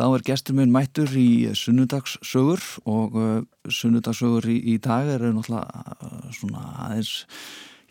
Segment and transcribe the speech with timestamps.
[0.00, 5.82] Þá er gestur minn mættur í sunnudagssögur og uh, sunnudagssögur í, í dag eru náttúrulega
[5.92, 7.10] uh, svona aðeins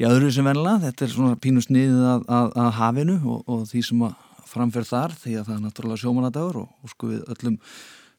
[0.02, 0.88] í öðru sem vennilega.
[0.88, 4.02] Þetta er svona pínu sniðið að, að, að hafinu og, og því sem
[4.50, 7.62] framferð þar því að það er náttúrulega sjómanadagur og, og sko við öllum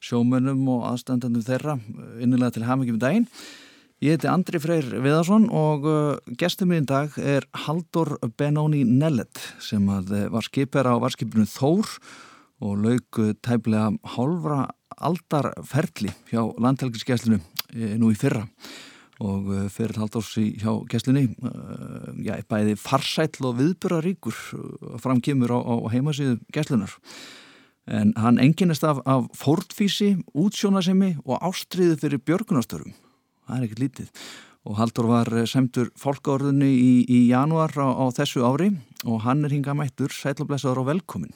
[0.07, 1.77] sjómönnum og aðstandandum þeirra
[2.23, 3.29] innilega til hafmyggjum daginn.
[4.01, 9.47] Ég heiti Andri Freyr Viðarsson og uh, gestur minn í dag er Haldur Benóni Nellet
[9.59, 9.99] sem uh,
[10.31, 12.30] var skipar á varskipinu Þór og
[12.61, 14.67] lauk tæplega hálfra
[15.01, 17.39] aldarferli hjá landhelgiskesslinu
[17.73, 18.45] eh, nú í fyrra.
[19.21, 24.37] Og eh, fyrir haldós í hjá gesslunni eh, já, bæði farsætl og viðburaríkur
[25.01, 26.97] framkymur á, á heimasíðu gesslunar
[27.91, 34.11] en hann enginist af, af fórtfísi, útsjónasemi og ástriðu fyrir björgunastörum það er ekkert lítið.
[34.61, 38.69] Og Haldur var semtur fólkaorðunni í, í januar á, á þessu ári
[39.01, 40.13] og hann er hinga mættur.
[40.13, 41.33] Sætlablessaður og velkomin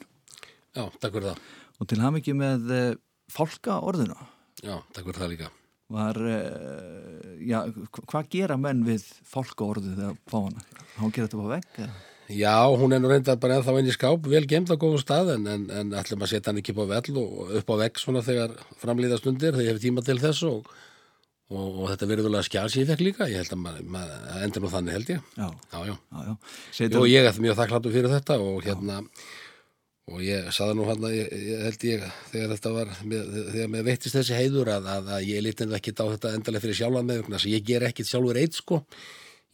[0.76, 1.44] Já, takk fyrir það.
[1.80, 2.88] Og til ham ekki með uh,
[3.32, 4.16] fólka orðuna.
[4.60, 5.52] Já, takk fyrir það líka.
[5.96, 7.60] Var, uh, já,
[7.94, 10.66] hvað gera menn við fólka orðu þegar fá hana?
[10.96, 11.70] Há gera þetta á vegg?
[11.78, 12.04] Eða?
[12.26, 15.30] Já, hún er nú reyndað bara ennþá einn í skáp, vel gemd á góðum stað
[15.36, 18.24] en, en, en ætlum að setja hann ekki á vell og upp á vegg svona
[18.26, 20.66] þegar framlýða stundir, þegar ég hef tíma til þess og,
[21.54, 24.02] og, og þetta verðurlega skjálsíðvekk líka, ég held að maður ma,
[24.42, 25.32] endur nú þannig held ég.
[25.38, 25.96] Já, já, já.
[26.26, 26.90] já.
[26.98, 29.04] Og ég er mjög þakkláttu fyrir þetta og hérna...
[29.06, 29.45] Já
[30.06, 33.70] og ég saði nú hann að ég, ég held ég þegar þetta var með, þegar
[33.72, 37.08] mér veittist þessi heiður að, að, að ég lítið ekkit á þetta endalega fyrir sjálfan
[37.08, 38.82] með að ég ger ekkit sjálfur eitt sko.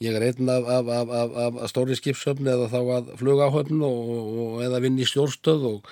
[0.03, 4.13] Ég er einn af, af, af, af stóri skipshöfn eða þá að flugáhöfn og,
[4.45, 5.91] og eða vinn í stjórnstöð og,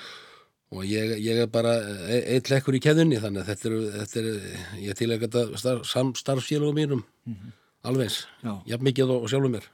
[0.74, 1.76] og ég, ég er bara
[2.10, 6.80] e, eitt lekkur í keðunni þannig að þetta er, þetta er ég tilæg þetta samstarfsfélagum
[6.82, 7.04] mínum.
[7.24, 7.58] Mm -hmm.
[7.88, 8.18] alveg,
[8.68, 9.70] jafn mikið og sjálfur mér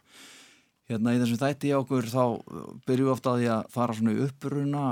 [0.87, 2.25] Hérna í þessum þætti okkur þá
[2.87, 4.83] byrju ofta að því að fara svona uppruna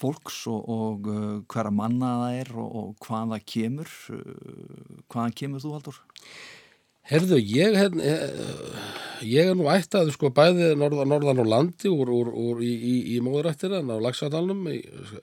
[0.00, 3.98] fólks og, og uh, hverja manna það er og, og hvaðan það kemur.
[4.14, 5.98] Uh, hvaðan kemur þú Haldur?
[7.08, 8.88] Herðu, ég, hef, eh,
[9.24, 12.68] ég er nú ætt að sko bæði norðan, norðan og landi úr, úr, úr í,
[12.68, 14.82] í, í móðurættina á Lagsardalunum í,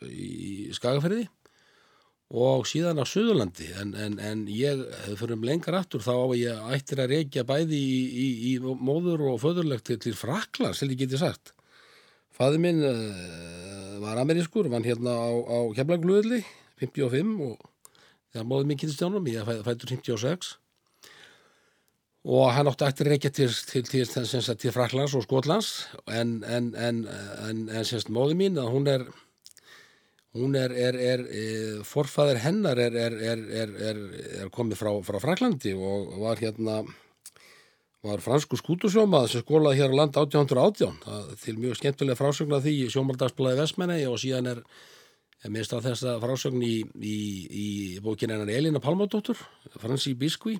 [0.10, 0.40] í
[0.74, 1.28] Skagaferði
[2.34, 3.68] og síðan á Suðurlandi.
[3.82, 4.82] En, en, en ég,
[5.20, 9.28] fyrir um lengar aftur þá á ég ættir að reykja bæði í, í, í móður
[9.32, 11.54] og föðurlegt til, Fraklar, sem ég geti sagt.
[12.36, 16.42] Fæði minn uh, var amerískur, vann hérna á, á Keflagluðli,
[16.82, 17.62] 55 og
[18.34, 20.56] þegar móður minn kynst stjónum, ég fæ, fættur 56
[22.26, 25.68] og hann átti ættir að reykja til, til, til, til Fraklands og Skotlands.
[26.10, 26.72] En, en,
[28.10, 29.06] móður mín, hún er
[30.36, 36.42] hún er, er, er, er eh, forfæðir hennar er komið frá, frá Fraklandi og var
[36.44, 36.84] hérna
[38.06, 42.92] var fransku skútusjómað sem skólaði hér á land 1818 til mjög skemmtilega frásögn af því
[42.94, 44.62] sjómaldagsblæði Vestmenni og síðan er
[45.50, 47.18] minnst á þessa frásögn í, í,
[47.50, 47.68] í
[48.06, 49.40] bókin einan Elina Palmadóttur
[49.80, 50.60] Fransi Biskvi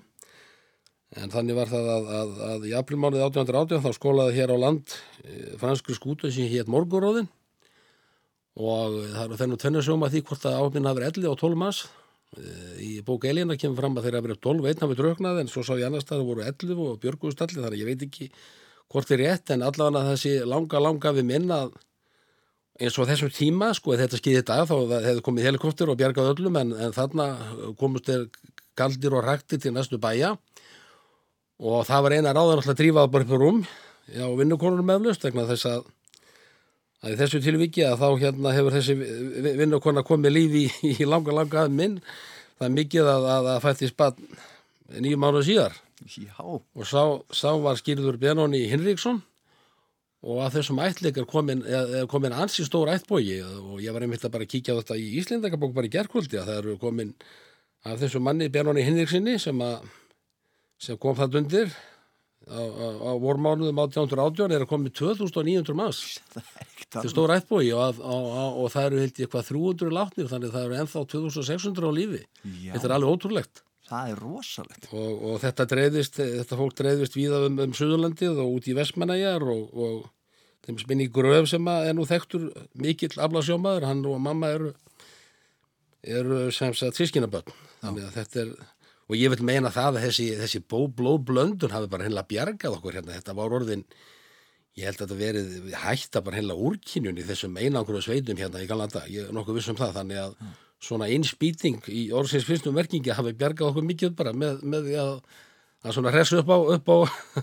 [1.16, 4.96] en þannig var það að, að, að í aprilmánuði 1818 þá skólaði hér á land
[5.22, 7.30] eh, fransku skútu sem hétt Morguróðin
[8.56, 11.80] og það er þennu tvennarsjóma því hvort að áminn hafi verið 11 og 12 manns.
[12.36, 15.62] Eh, í bók Elina kemur fram að þeirra verið 12 einn hafi drauknað en svo
[15.64, 18.30] sá ég annars að það voru 11 og björgústalli þar ég veit ekki
[18.92, 21.60] hvort er rétt en allavega þessi langa langa við minna
[22.80, 26.32] eins og þessum tíma sko þetta skýði þetta af þá hefði komið helikopter og bjargað
[26.34, 27.28] öllum en, en þarna
[27.80, 28.26] komust þeir
[28.76, 30.34] galdir og rækti til næstu bæja.
[31.56, 33.62] Og það var eina ráðan alltaf að drífa bara upp í rúm
[34.12, 35.86] já vinnukonunum meðlust vegna þess að
[37.04, 38.96] að í þessu tilviki að þá hérna hefur þessi
[39.60, 41.98] vinnukonna komið lífi í, í langa langa minn.
[42.56, 44.22] Það er mikið að það fætti spatt
[44.96, 45.76] nýjum mánu síðar.
[46.06, 46.36] Já.
[46.44, 47.02] og sá,
[47.32, 49.22] sá var skýrður Benóni Hinriksson.
[50.26, 51.62] Og að þessum ættleikar komin,
[52.10, 55.74] komin ansi stór ættbógi og ég var einmitt að bara kíkja á þetta í Íslendingabók
[55.76, 57.12] bara í gerðkvöldi að það eru komin
[57.86, 59.60] af þessum manni Benóni Hinrikssoni sem,
[60.82, 61.76] sem kom það undir
[62.46, 66.00] á, á, á vormánuðum 1818 er að komið 2900 manns.
[66.96, 70.80] Til stóra ættbói og, og það eru held ég hvað 300 látnir þannig það eru
[70.82, 72.22] ennþá 2600 á lífi.
[72.44, 72.72] Já.
[72.76, 73.62] þetta er alveg ótrúlegt.
[73.86, 74.88] Það er rosalegt.
[74.90, 79.46] Og, og þetta dreifist, þetta fólk dreifist víða um, um Suðurlandið og út í Vestmannæjar
[79.46, 80.08] og, og
[80.66, 82.48] þeim spinni gröf sem er nú þekktur
[82.82, 84.72] mikill aflasjómaður, hann og mamma eru
[86.06, 87.50] eru sem sagt sískinaböld
[87.82, 88.50] þannig að þetta er
[89.06, 93.16] og ég vil meina það að þessi, þessi blóðblöndun hafi bara hennilega bjargað okkur hérna,
[93.16, 93.86] þetta var orðin
[94.76, 98.62] ég held að þetta verið hægt að bara hennilega úrkynjun í þessum einangrúðu sveitum hérna
[98.62, 100.54] í Galanda, ég er nokkuð vissum það þannig að mm.
[100.90, 105.12] svona einspýting í orðsins fyrstum verkingi hafi bjargað okkur mikið bara með, með því að
[105.86, 106.96] að svona hressu upp á upp á,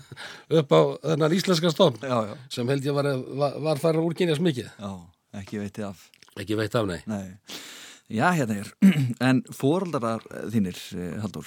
[0.60, 2.34] upp á þennan íslenska stofn já, já.
[2.52, 3.08] sem held ég var,
[3.40, 4.90] var, var þar úrkynjast mikið Já,
[5.40, 7.62] ekki veitið af Ekki veitið af, nei, nei.
[8.12, 8.68] Já, hérna er.
[9.24, 11.46] En fóraldrar þínir, eh, Haldur,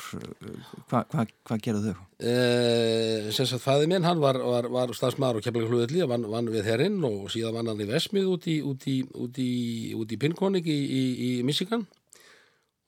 [0.89, 2.06] hvað hva, hva gerðu þau?
[2.31, 6.50] Eh, sagt, fæði minn, hann var, var, var stafsmaður og kemlaði hlugðli og vann, vann
[6.54, 9.51] við herinn og síðan vann hann í Vesmið út í, út í, út í,
[9.94, 11.86] í Pinkonig í, Michigan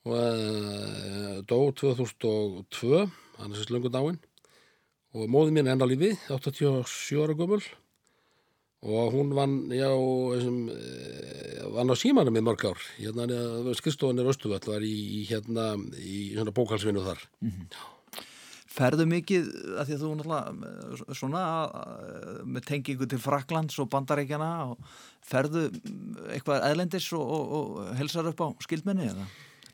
[0.07, 3.06] og eh, dó 2002,
[3.38, 4.18] hann er sérst löngu dáinn
[5.13, 7.69] og móði mín enn á lífi, 87 ára gömul og
[8.81, 13.28] hún vann, já, þessum, eh, vann á símanum í mörg ár, hérna,
[13.76, 17.26] skrifstofan Östuvöll og er í, í hérna, í svona bókalsvinnu þar.
[18.70, 19.50] Ferðu mikið,
[19.81, 24.78] að því að þú náttúrulega svona eh, með tengingu til Fraklands og Bandaríkjana og
[25.28, 25.66] ferðu
[26.32, 29.28] eitthvað eðlendis og, og, og helsar upp á skildmenni eða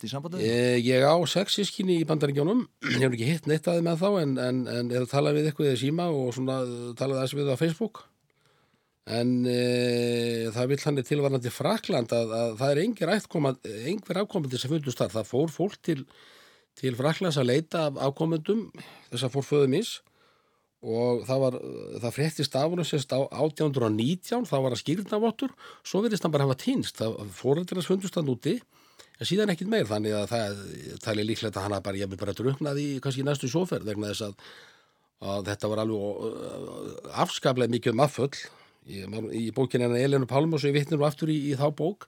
[0.10, 0.42] sambandi?
[0.42, 2.66] Eh, Ég á sex sískinni í bandaríkjónum,
[2.98, 5.51] ég hef ekki hitt neitt aðeins með þá en, en, en er að tala við
[5.51, 6.60] eitthvað í síma og svona
[6.98, 8.08] tala þess við á Facebook
[9.06, 9.60] en e,
[10.56, 15.30] það vil hann tilvarnandi Frakland að, að það er einhver afkomandi sem fundust þar, það
[15.30, 16.00] fór fólk til,
[16.80, 18.68] til Fraklands að leita af afkomendum
[19.12, 20.00] þess að fór föðum ís
[20.86, 21.60] og það var,
[22.04, 26.46] það fréttist af hún sérst á 1819, það var að skýrnavottur, svo verðist hann bara
[26.46, 28.60] hafa týnst, það fóröldirnas fundust hann úti
[29.19, 29.88] en síðan ekkit meir.
[29.90, 30.62] Þannig að það
[31.04, 34.36] tali líklegt að hann bara, ég vil bara druknaði kannski næstu sóferð vegna þess að,
[35.34, 36.94] að þetta var alveg uh,
[37.25, 38.06] afskaplega mikið um
[38.86, 42.06] afföll í, bókinu hennar Elinu Pálm og ég vittnir nú aftur í, í þá bók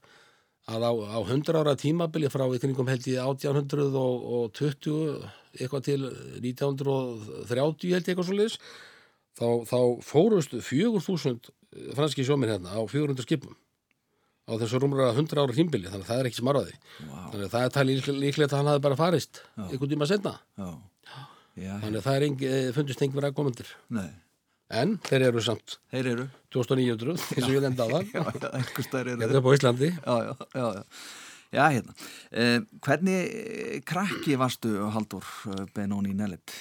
[0.68, 6.02] að á, á 100 ára tímabili frá ykkuringum held ég 1820 eitthvað til
[6.44, 8.58] 1930 held ég eitthvað svo liðs
[9.38, 11.50] þá, þá fórustu 4000
[11.98, 13.56] franski sjóminn hérna á 400 skipum
[14.48, 16.76] á þessu rúmur að 100 ára tímbili þannig að það er ekki smarraði
[17.08, 17.26] Wow.
[17.32, 20.36] þannig að það er talið líklegt að hann hafi bara farist einhvern tíma senna
[21.82, 23.70] þannig að það er engi, fundist einhver aðkomendur.
[23.98, 24.10] Nei,
[24.70, 29.06] en þeir eru samt þeir eru 2900 eins og ég nefndi á það einhver stær
[29.06, 30.84] eru hérna upp á Íslandi Já, já, já, já.
[31.48, 31.94] Já, hérna.
[32.36, 35.24] Eh, hvernig krakki varstu, Haldur
[35.72, 36.52] Benóni Nellet?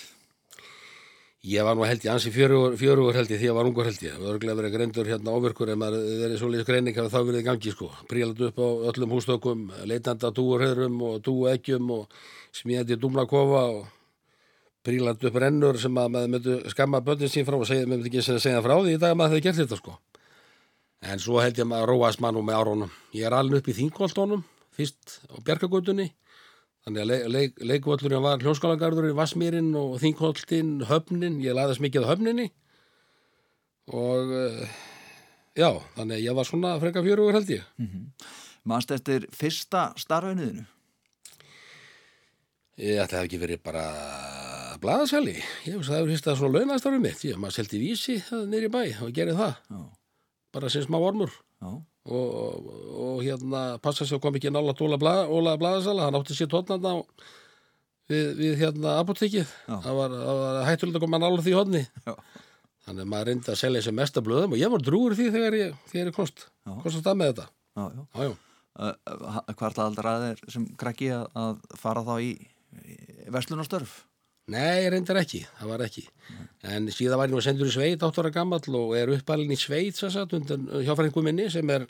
[1.47, 4.15] Ég var nú held ég ansi fjörugur, held ég því ég var ungur held ég.
[4.19, 7.91] Örglega verið greindur hérna ofirkur en maður verið svolítið greining hafa þá verið gangi sko.
[8.11, 12.17] Prílat upp á öllum hústökum, leitanda dúurhöðrum og dúeggjum og
[12.51, 13.85] smíðandi dúmlakofa og
[14.87, 18.13] prílat upp rennur sem að maður möttu skamma börnin sín frá og segja, maður myndi
[18.13, 19.97] ekki segja frá því í dag að maður hefði gert þetta sko.
[21.07, 22.95] En svo held ég maður róast mann með árónum.
[23.15, 24.47] Ég er alveg upp í þingoltónum,
[24.79, 26.11] fyrst á Bjarkagutunni
[26.87, 32.11] Þannig að leik, leik, leikvöllurinn var hljómskálagarðurinn, Vassmýrin og Þingholtin, Höfnin, ég laðast mikið á
[32.13, 32.45] Höfninni
[33.91, 34.77] og uh,
[35.59, 35.67] já,
[35.97, 37.67] þannig að ég var svona freka fjörugur held ég.
[38.63, 40.63] Manst eftir fyrsta starfinuðinu?
[42.77, 43.83] Ég ætla að ekki verið bara
[44.83, 48.17] blaðasali, ég veist að það hefur fyrst að svona launastarfið mitt, ég maður seldi vísi
[48.53, 49.79] nýri bæ og gerði það, Já,
[50.53, 51.33] bara sem smá ormur.
[51.65, 52.67] Já, og, og,
[53.07, 56.93] og hérna passa sér kom ekki nála blað, ólaða blaðasala, hann átti sér tónanda
[58.13, 61.83] við, við hérna apotekið, það var, var hættulegt að koma nála því hodni.
[62.05, 62.13] já,
[62.87, 65.57] Þannig að maður reyndi að selja þessi mesta blöðum og ég var drúgur því þegar
[65.59, 66.77] ég, þegar ég komst, Já.
[66.85, 67.47] komst að með þetta.
[67.81, 68.05] já, já.
[68.13, 68.37] Já, já.
[68.77, 68.93] Uh,
[72.77, 73.97] Að að, að verslunarstörf?
[74.47, 76.03] Nei, reyndar ekki, það var ekki.
[76.71, 79.59] En síðan var ég nú sendur í sveit, átt ára gammal og er uppalinn í
[79.59, 81.89] sveit, hjáfræðingu minni sem er,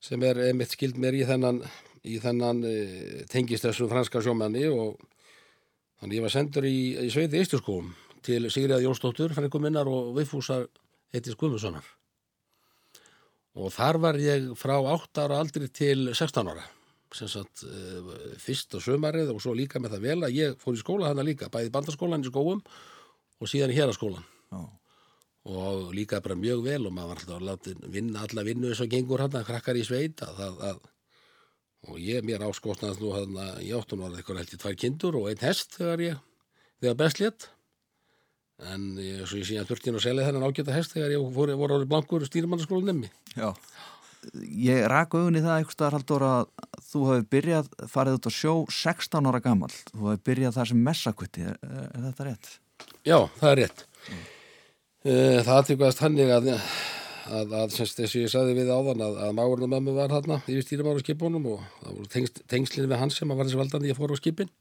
[0.00, 1.60] sem er einmitt skild mér í þennan,
[2.08, 2.74] í þennan e,
[3.28, 4.96] tengist þessum franska sjómanni og
[6.00, 7.92] þannig ég var sendur í, í sveit í Ísturskóum
[8.24, 10.70] til Sigriða Jónsdóttur, frængu minnar og Viffúsar
[11.12, 11.84] heitis Guðmundssonar.
[13.60, 16.64] Og þar var ég frá 8 ára aldri til 16 ára
[17.18, 20.82] sagt uh, fyrst á sömarið og svo líka með það vel að ég fór í
[20.82, 24.60] skóla hana líka, bæði bandaskólan í skóum og síðan í héraskólan Já,
[25.52, 28.90] og líka bara mjög vel og maður var alltaf að vinna alla vinnu eins og
[28.92, 30.82] gengur hann krakkar í sveit að, að, að,
[31.90, 34.78] og ég mér áskostnaðast nú hann að ég áttu nú að eitthvað held í tvær
[34.84, 36.22] kindur og einn hest þegar ég
[36.82, 37.48] þegar best létt
[38.70, 41.54] en ég, svo ég síðan þurfti inn að selja þennan ágæta hest þegar ég fór,
[41.58, 43.50] voru árið blankur stýrimannaskóla nemmi já.
[44.46, 46.42] Ég rak augun í það staðar Haldur að
[46.92, 49.72] þú hefði byrjað, farið út á sjó 16 ára gammal.
[49.90, 52.52] Þú hefði byrjað þar sem messakutti, er, er þetta rétt?
[53.02, 53.84] Já, það er rétt.
[54.06, 54.22] Mm.
[55.02, 56.52] Það aðtíkast hannig að,
[57.26, 60.12] að, að semst þess að ég sagði við áðan að, að máurinn og mömmu var
[60.14, 63.98] þarna yfir stýrimáru skipunum og það voru tengslinn við hans sem var þessi valdandi ég
[63.98, 64.52] fór á skipin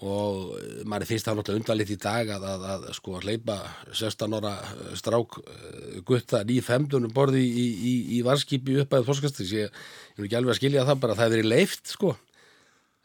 [0.00, 3.56] og eh, maður finnst það náttúrulega undarlitt í dag að, að, að sko að hleypa
[3.92, 9.10] 16 ára eh, strák uh, gutta ný femdunum borði í, í, í varskipi upp að
[9.10, 9.76] þorskastis ég,
[10.16, 12.14] er ekki alveg að skilja það bara að það hefur verið leift sko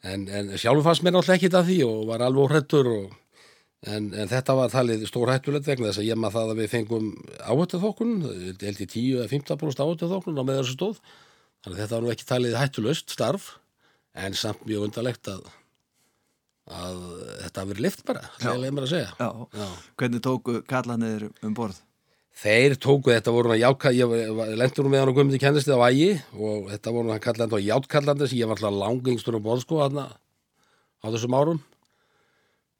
[0.06, 3.14] en, en sjálfur fannst mér náttúrulega ekkit að því og var alveg óhrættur og
[3.86, 6.70] En, en þetta var talið stór hættulegt vegna þess að ég maður það að við
[6.72, 7.10] fengum
[7.44, 10.98] áhættu þokkun, held ég 10-15% áhættu þokkun á með þessu stóð.
[11.62, 13.46] Þannig að þetta var nú ekki talið hættulöst starf,
[14.16, 15.44] en samt mjög undarlegt að,
[16.66, 17.02] að
[17.44, 19.10] þetta hafi verið lift bara, það er mér að segja.
[19.20, 19.28] Já.
[19.60, 19.66] Já.
[20.00, 21.78] Hvernig tóku kallanir um borð?
[22.36, 24.10] Þeir tóku, þetta voru hann jáka, ég
[24.60, 27.56] lendur nú með hann og gummið í kennistið á ægi og þetta voru hann kallandi
[27.56, 31.62] á játkallandi sem ég var alltaf langingstur um borð sko hann á þessum árum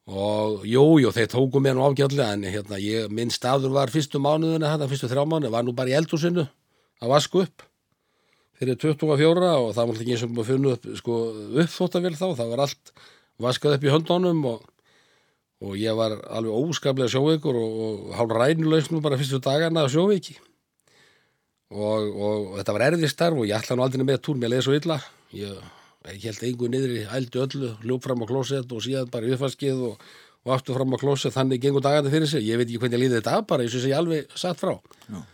[0.06, 4.20] og jú, jú, þeir tóku mér nú ágjörlega en hérna, ég, minn staður var fyrstu
[4.22, 6.44] mánuðina hérna, fyrstu þrjá mánuði, var nú bara í eldhúsinu
[7.00, 7.64] að vasku upp
[8.60, 11.16] fyrir 24 og það var ekki eins og maður funnu upp, sko,
[11.64, 12.92] uppþóttavél þá, það var allt
[13.42, 14.64] vaskað upp í höndunum og
[15.64, 19.94] og ég var alveg óskaplega sjóveikur og, og hálf rænulegs nú bara fyrstu dagana að
[19.94, 20.36] sjóveiki.
[21.72, 24.66] Og, og, þetta var erfið starf og ég ætla nú aldrei með túr mér leið
[24.66, 24.98] svo illa.
[25.34, 25.54] Ég,
[26.12, 29.80] ég held einhver niður í ældu öllu ljóp fram á klósett og síðan bara uppfaskið
[29.88, 30.04] og,
[30.44, 31.34] og aftur fram á klósett.
[31.34, 33.72] Þannig gengur dagana fyrir sig, ég veit ekki hvernig ég líði þetta af bara, ég
[33.72, 34.76] syns ég alveg satt frá.
[35.08, 35.24] Já.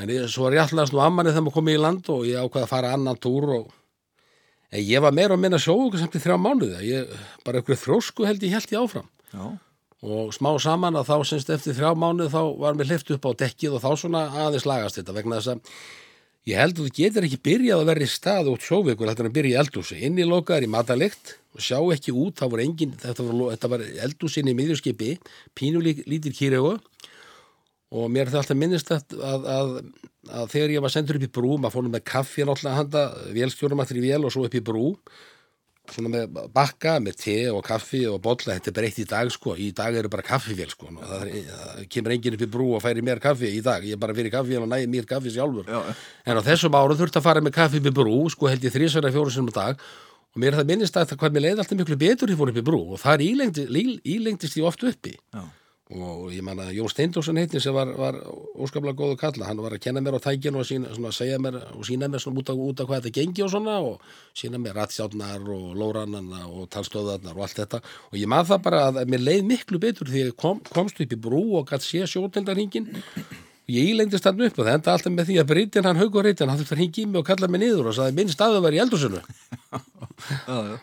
[0.00, 2.40] en ég, svo var ég alltaf nú ammanið þegar maður komið í land og ég
[2.40, 3.66] ákvaði að fara annan túr og
[4.70, 8.26] en ég var meira að minna sjóveikur samt í þrjá mánuði ég, bara einhverju þrósku
[8.28, 9.08] held ég held ég áfram.
[9.34, 9.44] Já.
[10.00, 13.30] og smá saman að þá semst eftir þrjá mánuð þá var mér hlift upp á
[13.44, 15.74] dekkið og þá svona aðeins lagast þetta vegna þess að
[16.48, 19.28] ég held að þú getur ekki byrjað að vera í stað út sjóveikur þetta er
[19.28, 22.64] að byrja í eldhúsi, inn í lokaðar í matalikt og sjá ekki út, það voru
[22.64, 25.10] engin þetta var, var eldhúsin í miðjurskipi
[25.58, 26.78] pínu lí- lítil kýregu
[27.90, 29.74] og mér er það alltaf minnist að, að, að,
[30.30, 33.04] að þegar ég var sendur upp í brú maður fórum með kaffi náttúrulega handa
[33.34, 34.86] vélstjórum aftur í vél og svo upp í brú.
[35.90, 39.56] Svona með bakka, með te og kaffi og bolla, þetta er breytt í dag sko.
[39.58, 40.86] Í dag eru bara kaffivél sko.
[41.00, 43.82] Það, er, það kemur enginn upp í brú og færi mér kaffi í dag.
[43.82, 45.66] Ég er bara fyrir kaffi og næði mér kaffi sjálfur.
[45.66, 45.96] Já.
[46.30, 48.76] en á þessum árum þurfti að fara með kaffi upp í brú sko held ég
[48.76, 49.86] þrísverða fjóru sinum á dag.
[50.30, 52.60] Og mér er það minnist að hvað mér leiði alltaf miklu betur ég fór upp
[52.60, 52.84] í brú.
[52.94, 53.80] Og þar ílengdist,
[54.14, 55.16] ílengdist ég oft uppi.
[55.34, 55.42] Já.
[55.90, 58.18] Og ég man að Jón Steindórsson heitni sem var, var
[58.54, 59.48] óskaplega góðu kalla.
[59.48, 62.22] Hann var að kenna mér á tækinu og sína, svona, segja mér og sína mér
[62.22, 64.04] svona út af, út af hvað þetta gengi og svona og
[64.38, 67.82] sína mér ratsjárnar og lórannarna og talstöðarnar og allt þetta.
[68.12, 71.14] Og ég man það bara að mér leið miklu betur því ég kom, komst upp
[71.16, 75.14] í brú og gætt sé sjóteldarhingin og ég ílengdist hann upp og það enda alltaf
[75.14, 77.50] með því að breytin hann haugur reytin, hann þurfti að hingi í mig og kalla
[77.50, 78.80] mig niður og sagði minn staðu var í
[80.50, 80.78] já.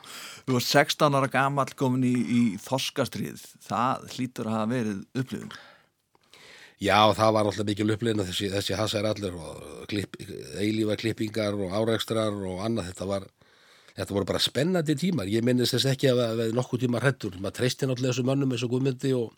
[0.47, 3.41] Þú var 16 ára gamall komin í, í þorskastrið.
[3.67, 5.57] Það hlýtur að hafa verið upplifun.
[6.77, 9.35] Já, það var alltaf mikil upplifin þessi, þessi hasar allir
[9.91, 10.15] klipp,
[10.61, 12.93] eilífa klippingar og árekstrar og annað.
[12.93, 13.27] Þetta var
[13.97, 15.27] þetta voru bara spennandi tímar.
[15.27, 18.63] Ég minnist þess ekki að við nokkuð tíma hrettur maður treysti náttúrulega þessu mönnum eins
[18.63, 19.35] og guðmyndi og,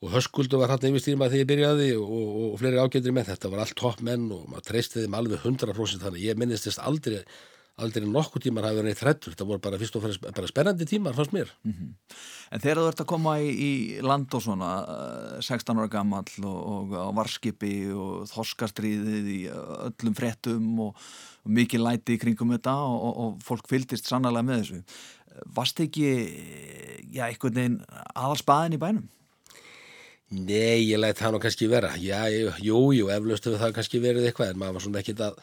[0.00, 3.28] og höskuldu var hann yfirstýrma þegar ég byrjaði og, og, og fleiri ágætri menn.
[3.28, 6.28] Þetta var allt topp menn og maður treysti þeim alveg 100% þannig.
[6.30, 7.24] Ég minnist þess aldrei
[7.80, 11.16] aldrei nokkuð tímar hafi verið hrettur þetta voru bara fyrst og fremst bara spennandi tímar
[11.16, 11.52] fannst mér
[12.50, 13.72] En þegar þú ert að koma í, í
[14.02, 20.16] land og svona eh, 16 ára gamall og, og á varskipi og þorskastriðið í öllum
[20.18, 21.04] fréttum og,
[21.46, 24.82] og mikið læti í kringum þetta og, og, og fólk fylgdist sannlega með þessu.
[25.54, 26.08] Varst ekki,
[27.14, 27.78] já, einhvern veginn
[28.18, 29.06] aðalspaðin í bænum?
[30.30, 31.94] Nei, ég læt það nú kannski vera.
[32.02, 35.22] Já, jú, jú, jú eflaust hefur það kannski verið eitthvað, en maður var svona ekkit
[35.26, 35.38] að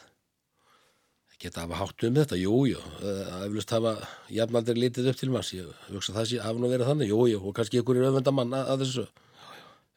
[1.38, 2.80] ekkit að hafa hátt um þetta, jú, jú.
[3.06, 3.92] eh, hafa
[4.34, 5.52] jafnaldri lítið upp til manns.
[5.54, 8.56] Ég hugsa það sé hafa nú verið þannig, jú, jú, og kannski ykkur er öfundamann
[8.58, 9.04] að, að þessu.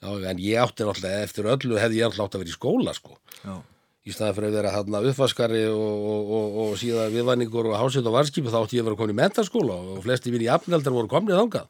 [0.02, 2.94] Já, en ég átti náttúrulega, eftir öllu hefði ég alltaf átt að vera í skóla,
[2.94, 3.18] sko.
[3.42, 3.56] Já.
[4.02, 8.08] Í staðan fyrir að vera hann uppvaskari og, og, og, og síðan viðvæningur og hásið
[8.10, 10.96] og varskipi, þá átti ég að vera komin í mentaskóla og flesti mín í afneldar
[10.96, 11.68] voru komnið þangað.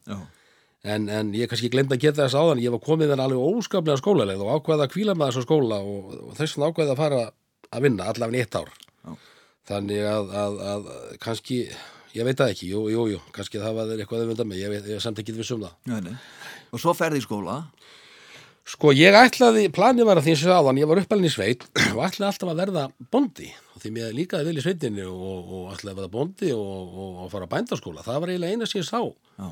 [0.87, 3.99] En, en ég kannski glemd að geta þess áðan, ég var komið en alveg óskaplega
[3.99, 7.19] skólalegð og ákveða að kvíla með þessu skóla og, og þess vegna ákveða að fara
[7.67, 8.71] að vinna allavega eitt ár.
[9.03, 9.11] Já.
[9.71, 10.87] Þannig að, að, að
[11.23, 11.61] kannski,
[12.17, 14.89] ég veit það ekki, jú, jú, jú, kannski það var eitthvað að vinda mig, ég,
[14.91, 15.77] ég samt ekki viss um það.
[15.91, 16.17] Nei, nei.
[16.71, 17.61] Og svo ferði í skóla.
[18.71, 22.03] Sko, ég ætlaði, planið var að því sem áðan, ég var uppalinn í sveit og
[22.05, 25.95] ætlaði alltaf að verða bondi og því mér líkaði vel í sveitinni og, og ætlaði
[25.95, 28.05] að verða bondi og, og, og fara að bændaskóla.
[28.05, 29.01] Það var eiginlega eina sem ég sá.
[29.41, 29.49] Já.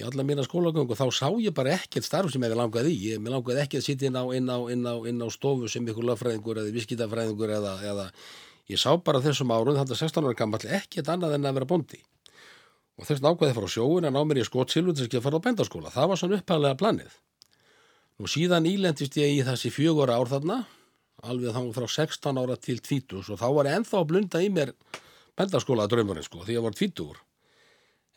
[0.00, 3.24] í alla mína skólagöngu þá sá ég bara ekkert starf sem ég langaði í ég,
[3.24, 6.06] langaði ekki að sitja inn á, inn, á, inn, á, inn á stofu sem ykkur
[6.12, 8.06] löffræðingur eða viskitafræðingur eða, eða
[8.70, 12.00] ég sá bara þessum árun þetta 16 ára gammal ekkert annað en að vera bondi
[13.00, 15.40] og þess nákvæði fara á sjóin að ná mér í skotsilvu til þess að fara
[15.40, 17.16] á bændaskóla það var svona upphæðlega planið
[18.20, 20.60] nú síðan ílendist ég í þessi fjögur ár þarna
[21.24, 24.52] alveg þá frá 16 ára til 20 og þá var ég ennþá að blunda í
[24.52, 24.74] mér
[25.38, 27.18] bændaskóla draumurinn sko því ég var 20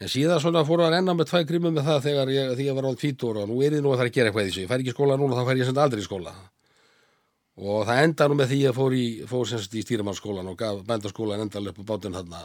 [0.04, 2.88] En síðan svona fór að renna með tvæ grímum með það þegar ég, ég var
[2.90, 4.64] án tvítur og nú er ég nú að það að gera eitthvað í þessu.
[4.64, 6.34] Ég fær ekki skóla núna, þá fær ég sem aldrei í skóla.
[7.54, 10.48] Og það enda nú með því að ég fór í, fór sem sagt í stýrimannskólan
[10.50, 12.40] og gaf bændaskólan endal upp á bátinn þarna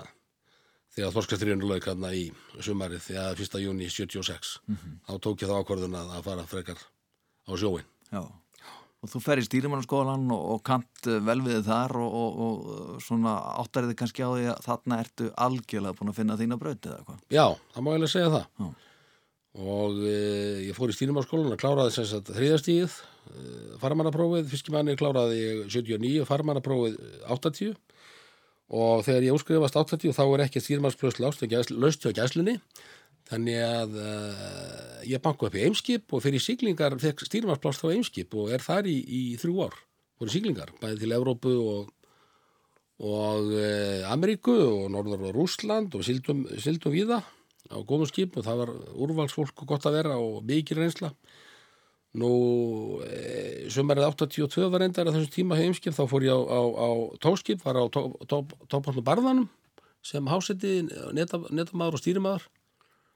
[0.99, 2.27] þegar þorskastriðinu lauk þarna í
[2.65, 3.63] sumarið þegar 1.
[3.63, 4.59] júni 76.
[5.07, 6.83] Þá tók ég þá ákvörðun að, að fara frekar
[7.49, 7.89] á sjóin.
[8.13, 8.23] Já.
[8.99, 13.37] og þú fer í stýrimannaskólan og, og kant vel við þar og, og, og svona
[13.63, 17.37] áttarið kannski á því að þarna ertu algjörlega búin að finna þína braut eða hvað
[17.37, 18.47] Já, það má eiginlega segja það.
[18.59, 18.69] Já.
[19.59, 20.17] Og e,
[20.69, 22.99] ég fór í stýrimarskólan og kláraði sem sagt þriðastíð,
[23.83, 27.77] farmannaprófið, fiskimanni kláraði ég 79, farmannaprófið 80
[28.69, 31.23] og þegar ég útskrifast 80 þá er ekki stýrimarsprófið
[31.79, 32.59] laust hjá gæslunni.
[33.29, 38.33] Þannig að uh, ég banku upp í Eimskip og fyrir siglingar fekk stýrimarsplást á Eimskip
[38.41, 39.77] og er þar í, í þrjú ár.
[40.19, 41.91] Voru siglingar, bæði til Evrópu og,
[43.05, 47.21] og uh, Ameríku og Norður og Rúsland og sildum, sildum víða
[47.69, 51.13] á góðum skip og það var úrvalsfólk og gott að vera og mikið reynsla
[52.17, 52.33] nú
[53.05, 56.89] e, sumarið 82 var reyndar að þessum tíma heimskip þá fór ég á, á, á
[57.21, 59.49] tóskip var á tópallu barðanum
[60.05, 62.47] sem háseti netamaður og stýrimaður.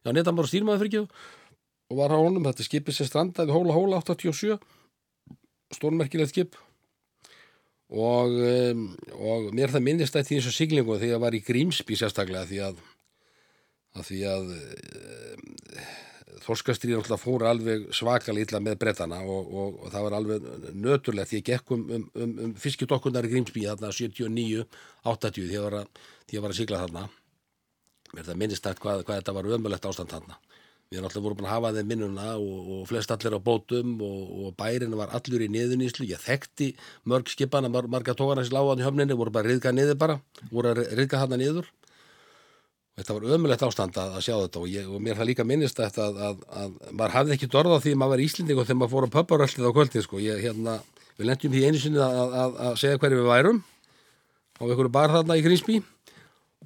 [0.03, 1.07] Já, netamaður og stýrimaður fyrir ekki
[1.93, 4.57] og var á honum, þetta skipið sem strandaði hóla hóla 87
[5.73, 6.57] stórmerkilegt skip.
[7.93, 8.33] Og,
[9.21, 12.61] og mér það minnist þetta í þessu siglingu þegar ég var í Grímsby sérstaklega því
[12.71, 12.81] að
[13.93, 14.53] að því að
[16.41, 21.35] þorskastrýr náttúrulega fóru alveg svakal illa með brettana og, og, og það var alveg nöturlegt.
[21.37, 24.65] Ég gekk um, um, um, um fiskidokkunar í Grímsby þarna 79,
[25.05, 25.83] 80 því að,
[26.33, 27.05] ég var að sigla þarna.
[28.13, 30.41] Mér það minnist þetta hvað, hvað þetta var ömulegt ástand þarna.
[30.93, 33.95] Við erum alltaf voru búin að hafa þeim minnuna og, og flest allir á bótum
[34.05, 36.75] og bærin var allur í niðuníslu ég þekkti
[37.09, 40.19] mörg skipana, marga tókana sem láði á höfninni, voru bara riðgað niður bara
[40.51, 41.71] voru að riðgað þarna niður
[43.03, 45.81] Þetta var ömulegt ástand að, að sjá þetta og, ég, og mér það líka minnist
[45.83, 48.93] að, að, að maður hafði ekki dorða því að maður var íslending og þegar maður
[48.93, 50.21] fór að pöpparöldið á kvöldin sko.
[50.23, 50.77] ég, hérna,
[51.19, 53.59] við lendjum því einu sinni að segja hverju við værum
[54.63, 55.81] og við bar þarna í Grínsby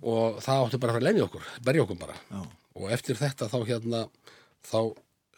[0.05, 2.41] og það áttu bara að fara að lemja okkur berja okkur bara Já.
[2.77, 4.03] og eftir þetta þá hérna
[4.67, 4.81] þá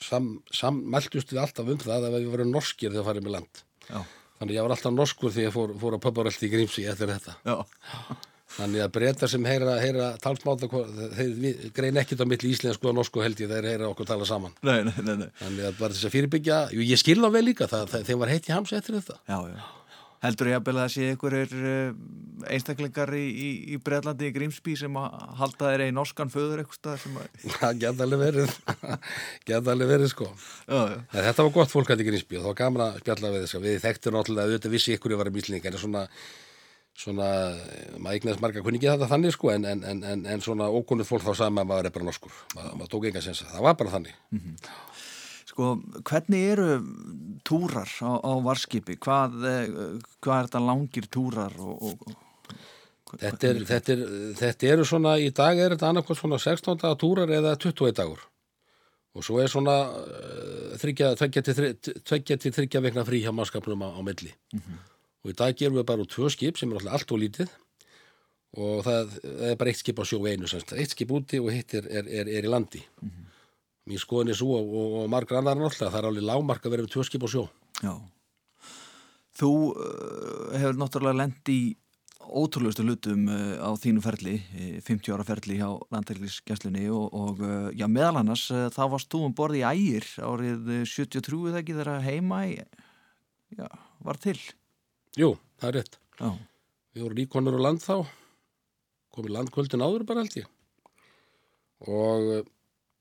[0.02, 4.00] sammæltust sam, við alltaf um það að við varum norskir þegar farum í land Já.
[4.40, 7.38] þannig ég var alltaf norskur þegar ég fór, fór að pöpparöldið í Grínsby eftir þetta
[8.58, 10.66] Þannig að breytar sem heyra, heyra talsmáta,
[11.14, 14.54] þeir grein ekkit á milli íslensku og norsku held ég, þeir heyra okkur tala saman.
[14.66, 15.14] Nei, nei, nei.
[15.20, 15.28] nei.
[15.38, 18.32] Þannig að bara þess að fyrirbyggja, jú, ég skilða vel líka, það, það, þeim var
[18.34, 19.20] heitt í hamsi eftir þetta.
[19.30, 19.60] Já, já.
[20.18, 21.90] Heldur ég að belða að sé einhverjir eh,
[22.56, 26.98] einstaklingar í, í, í Breitlandi í Grímsby sem að halda þeir einn norskan föður eitthvað
[27.04, 27.28] sem að...
[27.60, 28.50] Það geta alveg verið,
[29.52, 30.26] geta alveg verið sko.
[30.66, 30.98] Já, já.
[31.14, 33.62] Þetta var gott fólk að í Grímsby og það var gamla að spjalla við að
[35.70, 36.10] við
[36.98, 37.28] svona svona,
[37.98, 41.32] maður eignast marga kunningi þetta þannig sko en, en, en, en svona ókunnið fólk þá
[41.38, 44.16] maður að maður er bara norskur maður, maður tók enga sensa, það var bara þannig.
[44.34, 44.72] Mm -hmm.
[45.48, 45.68] Sko,
[46.10, 46.70] hvernig eru
[47.46, 49.68] túrar á, á varskipi hvað, eh,
[50.22, 54.02] hvað er þetta langir túrar og, og þetta, er, þetta, er,
[54.42, 58.26] þetta eru svona í dag er þetta annarkvæmt svona 16 dagar túrar eða 21 dagur.
[59.16, 59.74] Og svo er svona
[60.78, 64.34] tveggja til þryggja vegna frí hjá mannskapnum á, á milli.
[64.52, 67.14] Mm -hmm og í dag gerum við bara úr tvö skip sem er alltaf allt
[67.14, 67.54] og lítið.
[68.58, 70.72] Og það, það er bara eitt skip á sjó einu semst.
[70.72, 72.80] eitt skip úti og hitt er, er, er, er í landi.
[73.02, 73.24] Mm -hmm.
[73.88, 76.70] mér skoðin er svo og, og, og margur annar náttúrulega það er alveg lágmark að
[76.70, 77.48] vera með tvö skip á sjó.
[77.82, 77.94] Já.
[79.38, 81.76] Þú uh, hefur náttúrulega lend í
[82.28, 84.42] ótrúleustu lutum uh, á þínu ferli
[84.84, 87.36] 50 ára ferli hjá landtækliskesslunni og, og
[87.72, 92.58] já, meðal annars þá varst þú um borði í ægir árið 73 þegar heima í,
[93.56, 93.68] já,
[94.00, 94.38] var til
[95.18, 95.96] Jú, það er rétt.
[96.20, 96.28] Já.
[96.94, 97.96] Við vorum líkonur á land þá,
[99.14, 100.46] komið landkvöldin áður bara held ég.
[101.90, 102.28] Og,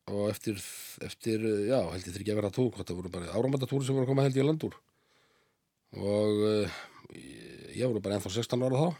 [0.09, 0.57] og eftir,
[1.05, 4.07] eftir, já, held ég ekki að vera að tók, þetta voru bara áramandatúri sem voru
[4.07, 4.79] að koma held ég að landur.
[5.97, 6.43] Og
[7.77, 8.99] ég voru bara ennþá 16 ára þá.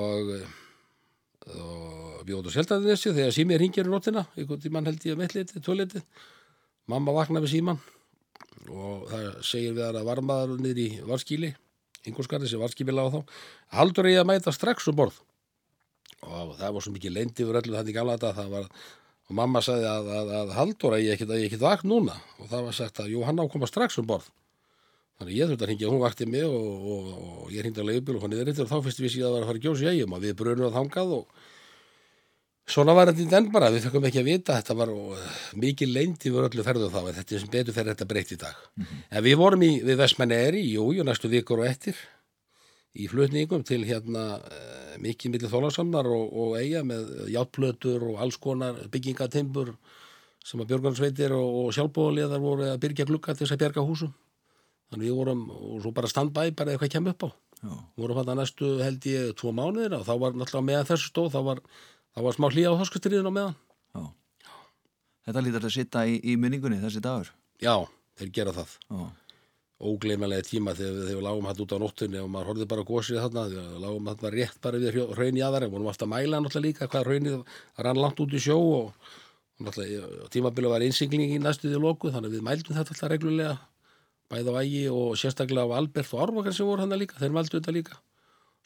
[0.00, 0.34] Og,
[1.60, 5.24] og við óttum seltaði þessi þegar símið ringir í nóttina, einhvern tíman held ég að
[5.26, 6.04] meðliti, tóliti.
[6.88, 7.84] Mamma vaknaði við síman
[8.70, 11.52] og það segir við að varmaður niður í varskíli
[12.08, 13.20] yngurskari sem varskíli lág þá.
[13.76, 15.20] Haldur ég að mæta strax um borð.
[16.20, 18.68] Og það var svo mikið leindi fyrir öllu í gamla þetta var,
[19.28, 22.16] og mamma sagði að, að, að haldur að ég ekkert vakt núna.
[22.40, 24.28] Og það var sagt að jú hann ákoma strax um borð.
[25.20, 27.08] Þannig ég þurfti að hingja, hún vakti mig og, og,
[27.44, 29.34] og ég hingdi að leiðbíl og hann niður eftir og þá fyrst við síðan að
[29.34, 31.42] vera að fara að gjósa í eigum og við brunum að þangað og
[32.70, 34.92] Svona var þetta í den bara, við þurfum ekki að vita, þetta var
[35.58, 38.38] mikið leindi við öllu ferðu þá, en þetta er sem betur fyrir þetta breytt í
[38.38, 38.60] dag.
[38.76, 39.02] Mm -hmm.
[39.10, 41.98] En við vorum í, við Vestmanneri, jú, jú, næstu vikur og eftir,
[42.94, 48.38] í flutningum til hérna uh, mikið millir þólarsamnar og, og eiga með játplötur og alls
[48.42, 49.74] konar byggingateimbur
[50.44, 54.14] sem að björgansveitir og, og sjálfbóðaliðar voru að byrja glukka til þess að bjerga húsum.
[54.90, 57.30] Þannig við vorum, og svo bara standbæ, bara eitthvað kemur upp á.
[57.60, 57.74] Já.
[58.00, 61.34] Vorum hann að næstu held ég tvo mánuðir og þá var náttúrulega meðan þessu stóð,
[61.36, 61.60] þá var
[62.16, 63.56] það var smá hlýja á þorskustriðinu meðan.
[63.94, 64.02] Já.
[65.28, 67.32] Þetta lítar að sitta í, í minningunni þessi dagur.
[67.62, 67.74] Já,
[68.20, 68.76] þeir gera það.
[68.90, 69.08] Já.
[69.80, 73.44] ógleymanlega tíma þegar við, lágum hann út á nóttunni og maður horfði bara gósið þarna
[73.48, 76.40] þegar við lágum hann rétt bara við hraun í aðar en vorum alltaf að mæla
[76.44, 77.38] náttúrulega líka hvað raunnið
[77.86, 78.90] rann langt út í sjó og,
[79.56, 83.56] og náttúrulega tímabili var einsingling í næstuði loku þannig að við mældum þetta alltaf reglulega
[84.30, 87.58] bæða á ægi og sérstaklega á Albert og Árvakar sem voru hann líka, þeir mældu
[87.58, 87.98] þetta líka.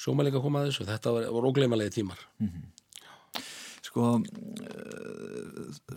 [0.01, 2.21] Sjómalega koma að þessu, þetta var, var ógleymanlega tímar.
[2.21, 2.74] Sko, uh,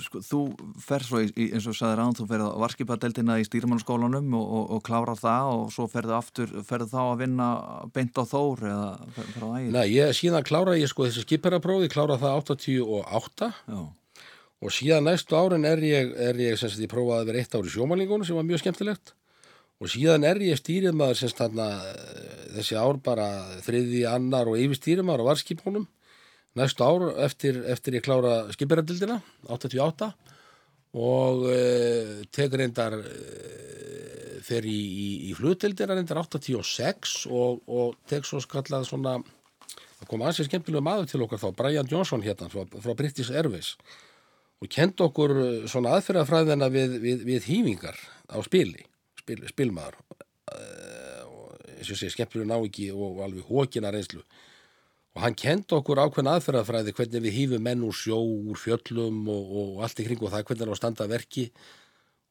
[0.04, 0.40] sko þú
[0.82, 4.66] fer svo í, eins og sagði ráðan, þú ferð á varskipadeldina í stýrimannskólanum og, og,
[4.78, 7.50] og klára það og svo ferðu aftur, ferðu þá að vinna
[7.96, 9.72] beint á Þór eða fer, fer á ægir?
[9.76, 13.80] Nei, ég, síðan klára ég sko þessi skipherraprófi, klára það 88 Já,
[14.58, 17.58] og síðan næstu árin er ég, er ég sem sagt, ég prófaði að vera eitt
[17.58, 19.14] ár í sjómælingunum sem var mjög skemmtilegt.
[19.78, 23.28] Og síðan er ég stýrimaður sem sagt þarna eh, þessi ár bara
[23.62, 25.86] þriði, annar og yfir stýrimaður á varskipunum
[26.58, 29.20] næstu ár eftir, eftir ég klára skipherradildina
[29.52, 30.12] 88
[30.98, 31.62] og e,
[32.34, 33.04] tek reyndar e,
[34.48, 39.18] fer í, í, í flutildina reyndar 86 og, og tek svo skallað svona
[40.00, 43.76] það kom aðeins skemmtilega maður til okkar þá Brian Johnson hérna frá, frá British Airways
[44.62, 45.34] og kent okkur
[45.70, 47.98] svona aðferðafræðina við, við, við hýfingar
[48.34, 48.88] á spili,
[49.20, 50.00] spil, spilmaður.
[50.48, 54.24] Uh, og eins og sé skemmtilega ná ekki og alveg hókina reynslu
[55.18, 59.54] og hann kent okkur ákveðna aðferðafræði hvernig við hýfum menn úr sjó, úr fjöllum og,
[59.62, 61.46] og allt í kring og það hvernig er á standa að verki.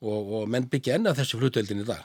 [0.07, 2.05] Og, og menn byggja enn að þessi fluteldin í dag.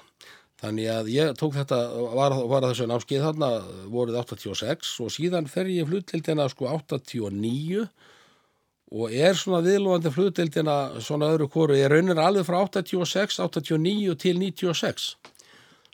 [0.61, 1.77] Þannig að ég tók þetta,
[2.17, 3.51] var, var að þessu námskeið þarna
[3.93, 7.85] voruð 86 og síðan fer ég fluteldina sko 89
[8.91, 14.41] og er svona viðlóðandi fluteldina svona öðru kóru, ég raunir alveg frá 86, 89 til
[14.41, 15.11] 96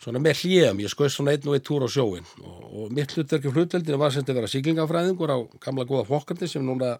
[0.01, 3.15] svona með hljöfum, ég skoist svona einn og einn túr á sjóin og, og mitt
[3.15, 6.95] hlutverki hlutveldinu var sem þetta vera síklingafræðingur á gamla góða fokkandi sem núna,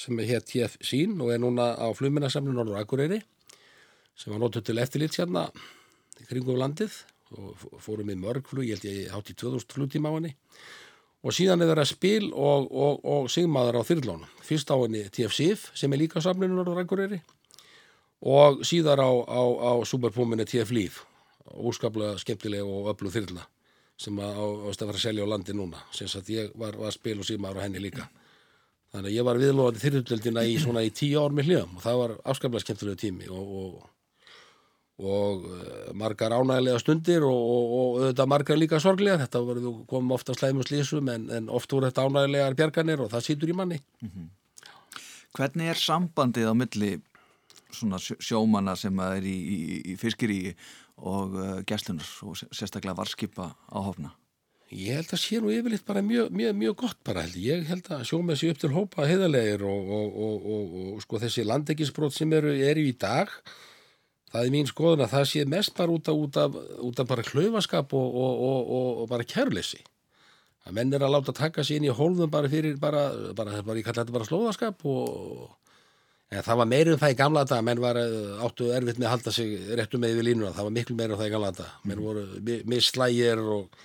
[0.00, 3.20] sem hér TF sín og er núna á fluminasamlinu Norður Akureyri
[4.18, 5.46] sem var notuð til eftirlit hérna
[6.28, 6.98] kringum landið
[7.38, 10.32] og fórum í mörgflug, ég held ég hátt í 2000 flugtíma á henni.
[11.20, 15.36] Og síðan er það spil og, og, og sigmaður á þyrlónum fyrst á henni TF
[15.36, 17.20] SIF sem er líka á samlinu Norður Akureyri
[18.20, 21.04] og síðar á, á, á superpúminni TF Líf
[21.54, 23.46] óskaplega skemmtilega og öflug þyrla
[24.00, 24.38] sem að
[24.70, 25.80] ást að fara að selja á landi núna.
[25.92, 28.06] Sem sagt ég var, var spil og símaður á henni líka.
[28.94, 31.98] Þannig að ég var viðlóðandi þyrlutöldina í svona í tíu ár með hljöfum og það
[32.00, 33.74] var afskaplega skemmtilega tími og, og,
[35.04, 39.60] og uh, margar ánægilega stundir og, og, auðvitað margar líka sorglega þetta var,
[39.92, 43.58] komum ofta slæmum slísum en, en oft voru þetta ánægilegar bjarganir og það sýtur í
[43.60, 43.78] manni.
[45.36, 46.92] Hvernig er sambandið á milli
[47.70, 49.58] svona sjó- sjómanna sem er í, í,
[49.92, 50.40] í fiskirí
[51.00, 54.12] og uh, gæslunar og sé- sérstaklega varskipa á hofna?
[54.70, 57.64] Ég held að sé nú yfirleitt bara mjög, mjög, mjög gott bara held ég.
[57.66, 62.14] Held að sjóma þessi upp til hópa heiðarlegir og, og, og, og, sko þessi landekisbrót
[62.14, 63.32] sem eru, eru í dag,
[64.30, 67.08] það er mín skoðun að það sé mest bara út af, út af, út af
[67.10, 67.26] bara
[68.70, 69.82] og, og bara kærleysi.
[70.68, 73.80] Að menn er að láta taka sér inn í hólfum bara fyrir bara, bara, bara
[73.80, 75.56] ég kalla þetta bara slóðaskap og
[76.30, 79.08] en það var meira um það í gamla þetta menn var eh, áttu erfitt með
[79.08, 81.52] að halda sig réttu með við línuna, það var miklu meira um það í gamla
[81.54, 83.80] þetta menn voru mi- misslægir og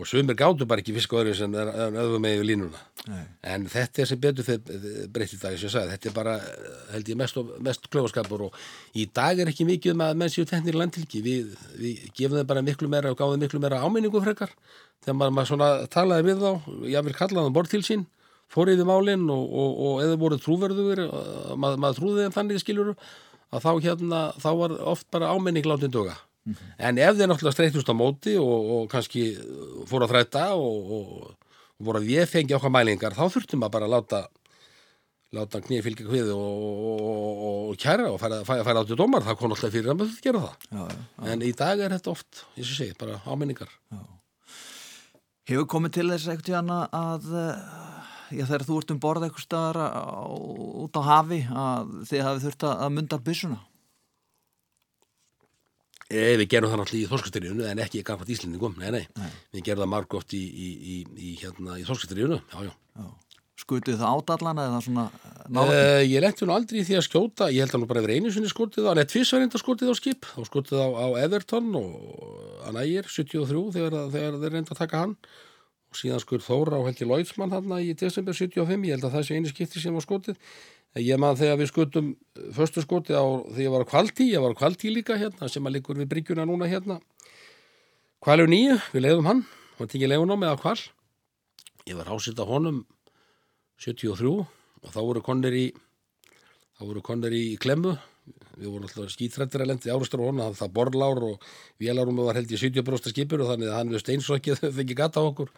[0.00, 2.78] og sumir gátu bara ekki fisk og öðru sem öðvum með í línuna.
[3.10, 3.24] Nei.
[3.52, 6.34] en þetta er sem betur þeir breytt í dag sem ég sagði, þetta er bara
[6.38, 8.56] eh, held ég mest, mest klöfaskapur og
[8.96, 12.38] í dag er ekki mikið um að menn séu teknir í landtilki, við, við gefum
[12.38, 14.54] þeim bara miklu meira og gáðum miklu meira áminningu frekar.
[15.04, 16.50] Þegar maður, maður svona talaði við þá
[16.94, 18.06] ég vil kalla það bort til sín
[18.50, 21.04] fór yfir málinn og, og, og eða voru trúverður
[21.54, 22.94] maður, maður trúði þeim þannig skilur
[23.50, 26.16] að þá hérna, þá var oft bara áminning látin duga.
[26.80, 29.30] En ef þeir náttúrulega streytust á móti og, og kannski
[29.90, 31.34] fóru að þræta og,
[31.80, 34.20] voru að ég fengi okkar mælingar þá þurftum maður bara að láta
[35.36, 39.22] láta knýja fylgja hvið og, og, og, og kæra og færa, færa, færa áttu dómar.
[39.26, 40.64] Það kom náttúrulega fyrir að maður gera það.
[40.66, 41.28] Já, já.
[41.32, 43.70] en í dag er þetta oft, eins og segi, bara áminningar.
[45.50, 49.26] Hefur komið til þess eitthvað tíðan að, að uh, já, þegar þú ert um borð
[49.26, 49.80] eitthvað staðar
[50.84, 53.60] út á hafi að þið hafið þurft að að mynda byssuna?
[56.10, 59.32] e, við gerum það náttúrulega í þorskastriðinu en ekki gafat íslendingum, nei, nei, Nei.
[59.54, 62.72] við gerum það margótt í, í, í, í, hérna, í þorskastriðinu já, já.
[63.00, 63.10] Já.
[63.60, 67.66] Skutuð það átallana eða svona uh, ég lenti nú aldrei í því að skjóta, ég
[67.66, 70.40] held að nú bara verið einu sinni skotið á, neða tvisvarenda skotið á skip, þá
[70.48, 75.14] skotið á, á Everton og hann ægir 73 þegar, þegar þeir reynda að taka hann
[75.90, 79.24] og síðan skur Þóra á Helgi Lóitsmann hann í desember 75, ég held að það
[79.26, 80.38] sé einu skipti sem var skotið.
[80.98, 82.12] Ég man þegar við skutum
[82.54, 85.66] förstu skotið á þegar ég var á Kvaltí, ég var á Kvaltí líka hérna sem
[85.66, 87.00] að liggur við bryggjuna núna hérna.
[88.22, 89.44] Kvalur nýju, við leiðum hann,
[89.78, 90.78] hann tekið leiðun á með á Kval.
[91.90, 92.82] Ég var ásýtt á honum
[93.82, 95.66] 73 og þá voru konir í
[96.78, 97.96] þá voru konir í klemmu
[98.60, 101.46] við vorum alltaf skítrættir að lendi árustur og hona, það borlár og
[101.80, 105.24] vélarúmi var held í 70% skipur og þannig að hann við steinsokkið þau ekki gata
[105.24, 105.50] okkur.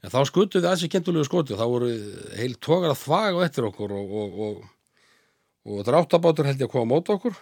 [0.00, 1.90] En þá skutuði aðeins í kentulegu skoti og þá voru
[2.38, 4.62] heil tógar að þvaga á eftir okkur og, og, og,
[5.68, 7.36] og dráttabátur held ég að koma á mót okkur.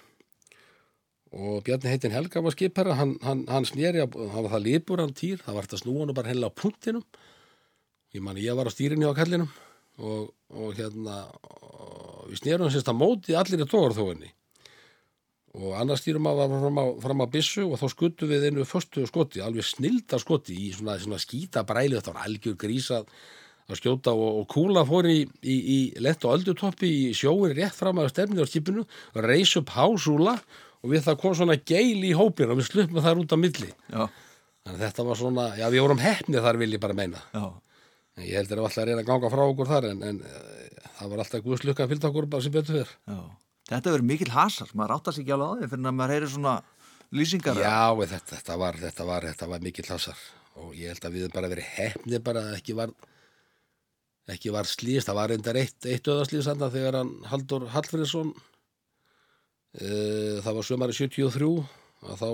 [1.38, 5.14] Og Bjarni heitin Helga var skipherra hann, hann, hann snýri, hann var það lípur hann
[5.14, 7.04] týr, það var þetta snúan og bara hennilega á punktinum.
[8.16, 9.50] Ég man ég var á stýrinni á kallinum
[10.00, 14.32] og, og hérna og við snýrum sérst að móti allir í tógarþóinni
[15.58, 18.66] og annars stýrum að var fram á, fram á bissu og þá skuttu við einu
[18.68, 23.10] förstu skoti, alveg snilda skoti í svona, svona skýta bræli þetta var algjör grísað
[23.68, 27.76] að skjóta og, og kúla fór í, í, í lett og öldutoppi í sjóin rétt
[27.76, 28.84] fram að stefnið á skipinu
[29.26, 30.38] reys upp hásúla
[30.82, 33.70] og við það kom svona geil í hópin og við sluppum þar út á milli.
[33.90, 34.06] Já,
[34.64, 37.24] þannig að þetta var svona, já við vorum hefnið þar vil ég bara meina.
[37.34, 37.44] Já,
[38.16, 40.88] en ég heldur að alltaf að reyna að ganga frá okkur þar en, en uh,
[41.00, 43.20] það var alltaf guðslukka að fylgta okkur bara sem betur fyrr já.
[43.68, 46.54] Þetta verður mikil hasar, maður áttast ekki alveg á því fyrir að maður heyri svona
[47.14, 47.60] lýsingar.
[47.60, 50.18] Já, þetta, þetta, var, þetta, var, þetta var mikill hásar
[50.58, 52.94] og ég held að við bara verið hefnið bara að ekki var
[54.28, 60.34] ekki var slýst, það var reyndar eitt, eitt öðarslýst þannig þegar hann Haldur Hallfriðsson uh,
[60.44, 61.48] það var sömari 73
[62.08, 62.28] að þá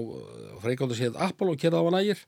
[0.64, 2.20] freikáldu séð Apollo kerða á hann ægir.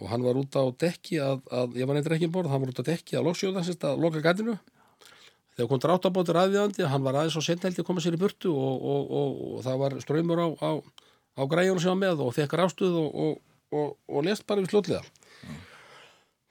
[0.00, 2.62] Og hann var út á dekki að, að ég var neitt ekki um borð, hann
[2.62, 4.54] var út á dekki að loksjóða að loka gætinu
[5.56, 8.84] þegar kom dráttabóttur aðviðandi, hann var aðeins og sendeldi að koma sér í burtu og,
[8.92, 10.70] og, og, og það var ströymur á, á,
[11.40, 15.04] á græjunum sem var með og fekk rástuð og lest bara við slutliða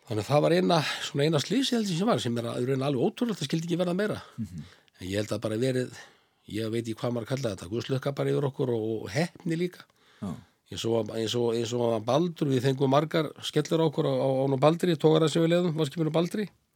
[0.09, 0.77] þannig að það var eina
[1.21, 4.21] eina slísi heldur sem var sem er að alveg ótrúlega, það skildi ekki verða meira.
[4.39, 5.99] En ég held að bara verið
[6.49, 9.85] ég veit ekki hvað maður kallaði þetta, guðslökka bara yfir okkur og hefni líka.
[10.19, 10.31] Já.
[10.69, 15.53] eins og, að Baldur við fengum margar skellur okkur á, á, Baldri, tókara sem við
[15.53, 16.49] leðum, varskipinu Baldri.
[16.49, 16.68] og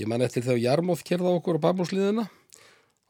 [0.00, 2.24] ég man eftir þegar Jarmóð kerða okkur á babúsliðina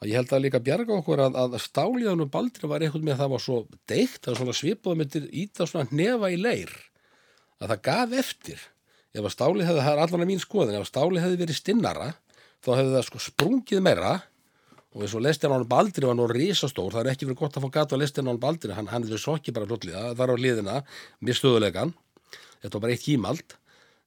[0.04, 3.22] og ég held að líka bjarga okkur að, að stáliðanum Baldri var eitthvað með að
[3.22, 6.74] það var svo deikt að svipaðu myndir íta svona nefa í leir
[7.62, 8.60] að það gaf eftir.
[9.14, 11.58] Ef að stálið hefði, það er allan að mín skoðin ef að stálið hefði verið
[11.60, 12.08] stinnara
[12.64, 14.14] þá hefði það sko sprungið meira.
[14.94, 17.56] Og eins og lestin á hann Baldri var nú risastór það er ekki verið gott
[17.58, 20.20] að fá gata á lestin á hann Baldri hann, hann er sokki bara hlutliða, það
[20.20, 20.76] var á liðina
[21.18, 21.94] með stöðulegan,
[22.60, 23.56] þetta var bara eitt kímald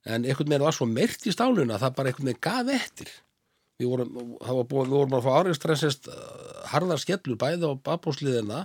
[0.05, 3.10] en einhvern veginn var svo meirt í stáluna að það bara einhvern veginn gaf eftir.
[3.77, 6.07] Við vorum, búin, við vorum að fá áriðstressist
[6.71, 8.62] harðar skellur bæði á babósliðina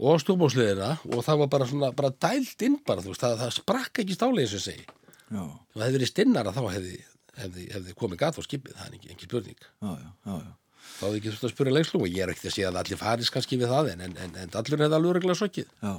[0.00, 4.02] og stúbósliðina og það var bara svona, bara dælt inn bara, veist, það, það sprakk
[4.02, 4.86] ekki stálið eins og segi.
[5.30, 6.96] Já, og það hefði verið stinnara þá hefði,
[7.40, 9.60] hefði, hefði komið gat á skipið, það er ekki, ekki spurning.
[9.70, 10.82] Já, já, já, já.
[10.96, 13.00] þá hefði ekki þurft að spura leikslum og ég er ekki að segja að allir
[13.00, 15.92] faris kannski við það en, en, en, en allir hefði alveg regla sokkið Já,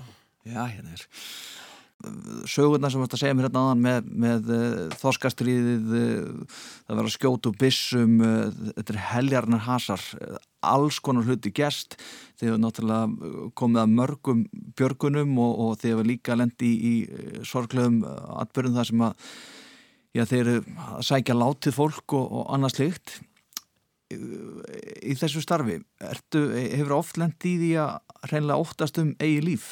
[0.45, 1.07] já, hérna er
[2.49, 7.57] sögurnar sem þetta segja mér hérna áðan með, með uh, þorskastriðið uh, það verður úr
[7.61, 8.33] byssum uh,
[8.77, 10.05] þetta er heljarnar hasar
[10.61, 11.97] alls konar hluti gest
[12.39, 14.45] þið hefur náttúrulega komið að mörgum
[14.77, 19.27] björgunum og, og hefur líka lendi í, í sorglegum atbyrjum þar sem að
[20.17, 20.61] já, þeir eru
[20.91, 23.19] að sækja látið fólk og, og annað slikt
[24.11, 29.71] í þessu starfi ertu, hefur oft lendi í því að reynilega óttast um eigi líf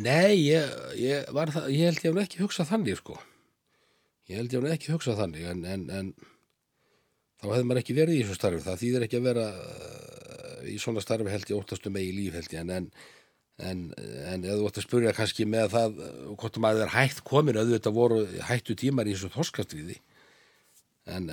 [0.00, 3.16] Nei, ég, ég, það, ég held ég hef ekki hugsað þannig sko.
[4.30, 6.10] Ég held ég hef ekki hugsað þannig en, en, en
[7.40, 8.64] þá hefði maður ekki verið í þessu starfi.
[8.64, 12.38] Það þýðir ekki að vera uh, í svona starfi held ég óttast um eigi líf
[12.38, 12.90] held ég en,
[13.60, 13.80] en,
[14.40, 17.98] eða þú ætti að spurja kannski með það uh, hvort maður er hægt komin auðvitað
[17.98, 19.98] voru hættu tímar í þessu þorskastriði
[21.10, 21.28] en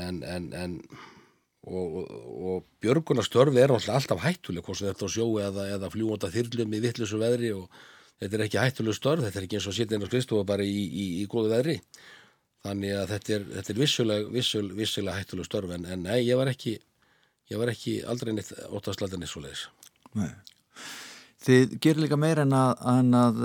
[1.68, 6.82] og, og, björgunarstörfi er alltaf hættuleg hvort þetta á sjó eða, eða fljúanda þyrlum í
[6.84, 7.68] vittlusu veðri og
[8.22, 10.84] þetta er ekki hættuleg störf, þetta er ekki eins og sittin á skristofa bara í,
[10.88, 11.80] í, í góðu veðri.
[12.66, 16.40] Þannig að þetta er, þetta er vissulega, vissulega, vissulega hættuleg störf en, en nei, ég
[16.40, 16.78] var ekki
[17.52, 19.66] ég var ekki aldrei neitt óttaðslæðan eins og leiðis
[20.18, 20.32] Nei.
[21.48, 23.42] Þið gerir líka meir en að, en að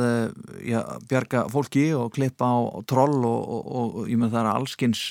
[0.64, 0.78] já,
[1.10, 4.50] bjarga fólki og klippa á, á troll og, og, og, og ég með það er
[4.52, 5.02] allskins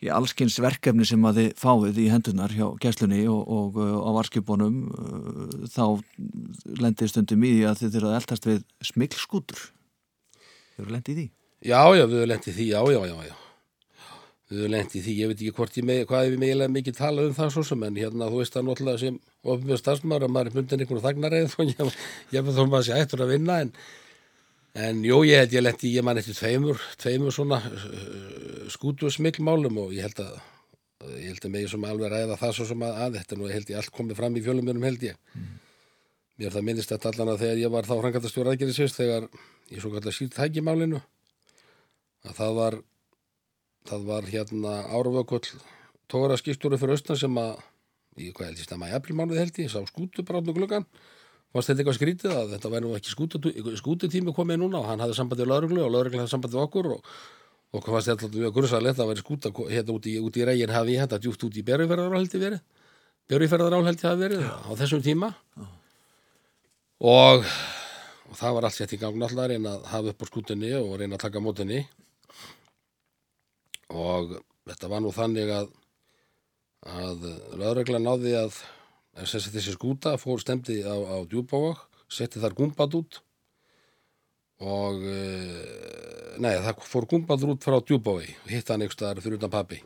[0.00, 4.78] í allskins verkefni sem að þið fáið í hendunar hjá gæslunni og á varskipunum
[5.68, 5.84] þá
[6.80, 9.68] lendir stundum í því að þið þurfað eldast við smilskútur
[10.80, 11.28] Þið eru lendið í því?
[11.60, 13.34] Já, já, við höfum lendið því, já, já, já, já.
[14.50, 17.28] Við höfum lendið því, ég veit ekki hvort ég með, hvað við megilega mikið talað
[17.28, 20.50] um það svo sem en hérna þú veist það náttúrulega sem ofnbjörn stafsmar að maður
[20.50, 21.98] er bundin einhvern þagnareið og ég,
[22.32, 23.74] ég með þó maður sé hættur að vinna en,
[24.80, 29.94] en jú, ég held ég lendi ég man eftir tveimur, tveimur svona uh, skútusmillmálum og
[29.96, 30.34] ég held að
[31.16, 33.72] ég held að mig sem alveg ræða það svo sem að, að þetta nú held
[33.72, 35.48] ég allt komið fram í fjölumjörnum held ég mm.
[36.42, 39.28] mér það minnist þetta allan að þegar ég var þá hrangatastjóra aðgerðisist þegar
[39.70, 41.00] ég svo kallar sírt hækjumálinu
[42.28, 42.78] að það var
[43.88, 45.44] það var hérna árvökull
[46.10, 47.54] tóra skýrstúri fyrir austan sem að
[48.20, 50.42] í hvað held ég stemma í aprilmánuði held ég, sá skútu bara
[51.50, 55.02] fannst þetta eitthvað skrítið að þetta væri nú ekki skútu- skútutími komið núna og hann
[55.02, 57.12] hafði sambandið við lauruglu og lauruglu hafði sambandið okkur og
[57.70, 60.46] og hvað fannst þetta alltaf mjög grunnsalegt að væri skúta hérna út í, út í
[60.46, 62.62] regin hafi ég þetta djúpt út í ég verið.
[63.30, 63.36] Ég
[64.10, 65.28] hafi verið á þessum tíma.
[67.00, 67.46] Og,
[68.26, 70.72] og það var allt sett í gang náttúrulega að reyna að hafa upp á skútunni
[70.80, 71.84] og reyna að taka mótunni
[73.94, 74.34] og
[74.66, 75.70] þetta var nú þannig að
[76.90, 77.24] að
[77.60, 78.58] lögregla náði að
[79.18, 83.20] þessi skúta fór stemdi á, á djúbávag, setti þar gúmbad út
[84.60, 89.52] og uh, nei, það fór gúmbaður út frá djúbávi hitt hann einhvers staðar fyrir utan
[89.54, 89.80] pappi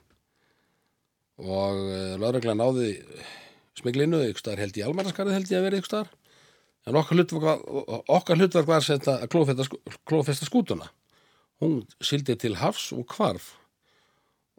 [1.38, 2.90] og uh, lögregla náði
[3.78, 6.12] smiglinu einhvers staðar held í almannaskarið held ég að vera einhvers staðar.
[6.84, 7.62] En okkar hlutverk
[8.12, 10.90] okkar hlutverk var að klófesta, skú- klófesta skútuna.
[11.62, 13.54] Hún sildi til hafs og hvarf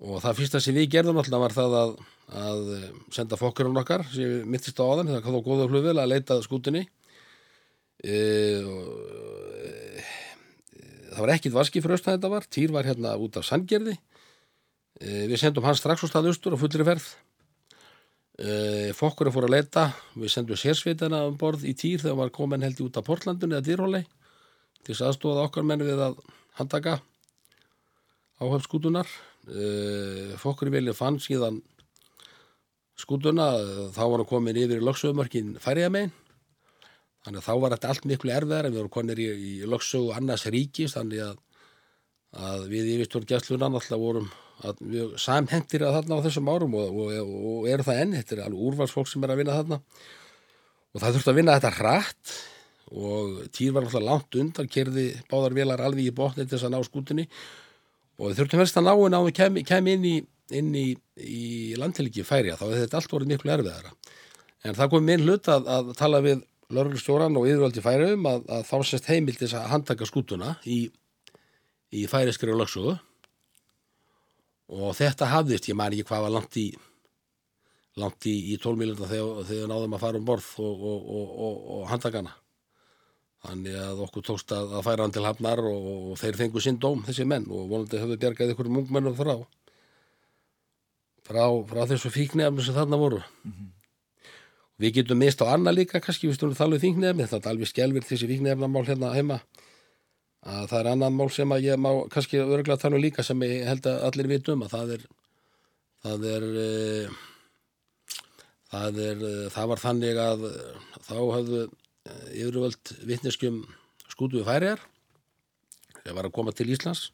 [0.03, 1.91] og það fyrsta sem við gerðum alltaf var það að,
[2.41, 6.12] að eh, senda fokkurinn okkar sem mittist á áðan, það kom þá góða flugvel að
[6.12, 6.84] leita að skútunni.
[8.03, 8.17] E,
[8.60, 8.89] og,
[9.63, 10.03] e,
[11.13, 13.95] það var ekkit vaski fyrir austan þetta var, Týr var hérna út af Sandgerði.
[14.99, 17.08] E, við sendum hann strax á stað austur á fullri ferð.
[18.36, 19.88] E, fokkurinn fór að leita.
[20.19, 23.55] Við sendum sérsveitana um borð í Týr þegar var komin held í út af Portlandun
[23.55, 24.03] eða Dýrhóli
[24.86, 26.19] til þess aðstóða okkar menn við að
[26.60, 26.99] handtaka
[28.38, 28.67] áhöf
[29.45, 31.62] skútunar fokkur í vilja fann síðan
[32.97, 33.51] skútuna
[33.93, 36.13] þá var hann komin yfir í lögsögumörkin færiðamein
[37.25, 40.47] þannig að þá var þetta allt miklu erfiðar við vorum konir í, í lögsögu annars
[40.53, 41.38] ríkis þannig að,
[42.38, 44.31] að við yfirstjórn gæslunan alltaf vorum
[45.19, 48.67] samhentir að þarna á þessum árum og, og, og eru það enn, þetta er alveg
[48.69, 49.79] úrvalsfólk sem er að vinna þarna.
[50.95, 52.36] Og það þurfti að vinna þetta hratt
[52.95, 56.75] og týr var alltaf langt undan kerði báðar velar alveg í botni til þess að
[56.75, 57.25] ná skútunni
[58.15, 60.15] og við þurftum helst að ná henni á við kem, kem inn í,
[60.56, 60.88] í,
[61.19, 61.45] í
[61.80, 63.95] landhelgi færiða, þá er þetta allt voruð miklu erfiðara.
[64.65, 68.63] En það kom minn hlut að, að tala við lörglustjóran og yfirvaldi færiðum að, að
[68.69, 70.80] þá sérst heimild þess að handtaka skútuna í,
[71.93, 72.95] í færiðskri og lögsugu
[74.75, 76.69] og þetta hafðist, ég man ekki hvað var langt í
[78.01, 81.86] langt í, tólmílunda þegar, þegar náðum að fara um borð og, og, og, og, og
[81.91, 82.34] handtakana
[83.45, 86.79] þannig að okkur tókst að, að færa hann til hafnar og, og þeir fengu sinn
[86.81, 89.36] dóm þessi menn og vonandi höfðu bjargað ykkur mungmennum frá.
[91.25, 93.21] Frá, frá þessu fíknefni sem þarna voru.
[94.81, 98.10] Við getum mist á annað líka kannski við stundum þalveg fíknefni þetta er alveg skelvirt
[98.10, 99.39] þessi fíknefnamál hérna heima.
[100.45, 103.45] Að það er annað mál sem að ég má kannski örgulega tala um líka sem
[103.47, 105.08] ég held að allir vitum að það er
[106.05, 107.15] það er uh,
[108.73, 110.45] það er uh, það var þannig að
[111.08, 111.63] þá höfðu
[112.36, 113.63] yfirvöld vittneskjum
[114.12, 114.84] skútu við færiðar
[116.06, 117.10] þegar var að koma til Íslands.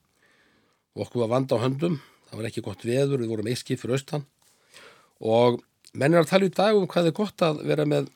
[0.96, 2.00] Og okkur var vanda á höndum.
[2.28, 4.26] Það var ekki gott veður, við vorum eitt skip fyrir austan.
[5.24, 5.62] Og
[5.96, 8.10] menn er að tala í dag um hvað er gott að vera með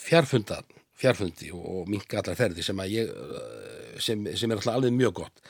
[0.00, 0.62] fjárfunda,
[0.98, 5.44] fjárfundi og, minka allar ferði sem, ég, eh, sem, sem er alltaf alveg mjög gott.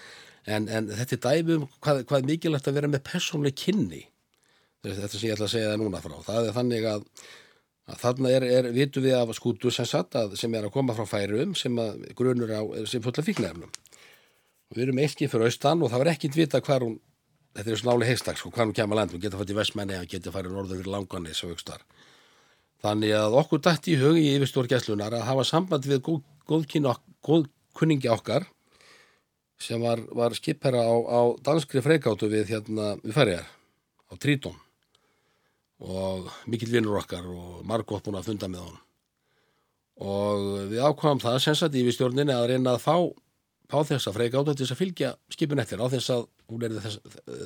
[0.51, 4.03] En, en þetta er dæmi um hvað, hvað er mikilvægt að vera með persónleg kynni.
[4.83, 6.17] Þetta sem ég ætla að segja það núna frá.
[6.27, 7.07] Það er þannig að
[7.87, 11.07] þarna er, er vitum við af skútu sem satt að sem er að koma frá
[11.09, 11.79] færum sem
[12.19, 16.39] grunur á, sem fulla fíknefnum og við erum ekki fyrir austan og það var ekkit
[16.39, 17.01] vita hvar hún
[17.53, 19.13] þetta er snáli heistak, sko, hvar hún kemur land.
[19.13, 21.83] Hún getur fætt í vestmenni, hann getur færi norður fyrir langanni svo aukstar
[22.83, 26.95] þannig að okkur dætt í hug í yfirstór gæslunar að hafa samband við góð, góðkynni
[27.23, 28.49] góð okkar
[29.63, 33.47] sem var, var skipherra á, á danskri freikáttu við hérna við færiðar
[34.11, 34.59] á Trítón
[35.83, 38.85] og mikill vinnur okkar og margótt búin að funda með honum.
[40.03, 42.97] Og við ákvæmum það sagt í stjórninni að reyna að fá,
[43.71, 47.01] fá þessa freikáta til þess að fylgja skipin eftir á þess að hún er þess,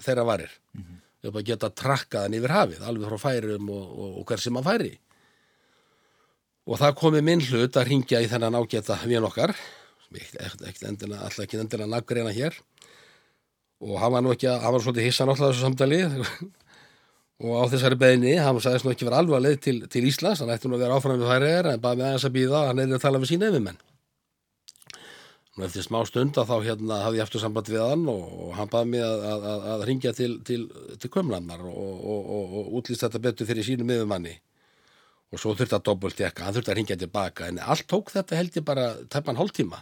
[0.05, 0.53] þeirra varir.
[0.77, 1.01] Mm -hmm.
[1.21, 4.57] við erum að geta trakkaðan yfir hafið alveg frá færum og, og, og hver sem
[4.57, 4.93] að færi.
[6.67, 9.55] Og það komi minn hlut að ringja í þennan ágæta vinn okkar
[11.27, 12.55] alltaf ekki endilega nafngreina hér.
[13.81, 16.01] Og hann var nú ekki að hann var svolítið hissan alltaf þessu samtali
[17.37, 20.41] og á þessari beðinni, hann sagðist nú ekki vera alveg að leið til, til Íslands,
[20.41, 22.81] hann ætti nú að vera áfram við færiðar en baði með aðeins að býða hann
[22.81, 23.83] er að tala við sína yfirmenn.
[25.57, 28.51] Og eftir smá stund að þá hérna hafði ég eftir samband við hann og, og
[28.59, 30.59] hann baði mig að, að, að, að ringja til, til,
[31.01, 34.35] til kömlannar og, og, og útlýst þetta betur fyrir sínum yfirmanni.
[35.33, 38.37] Og svo þurfti að dobbult ekka, hann þurfti að ringja tilbaka en allt tók þetta
[38.37, 39.81] held ég bara tæpan hálftíma.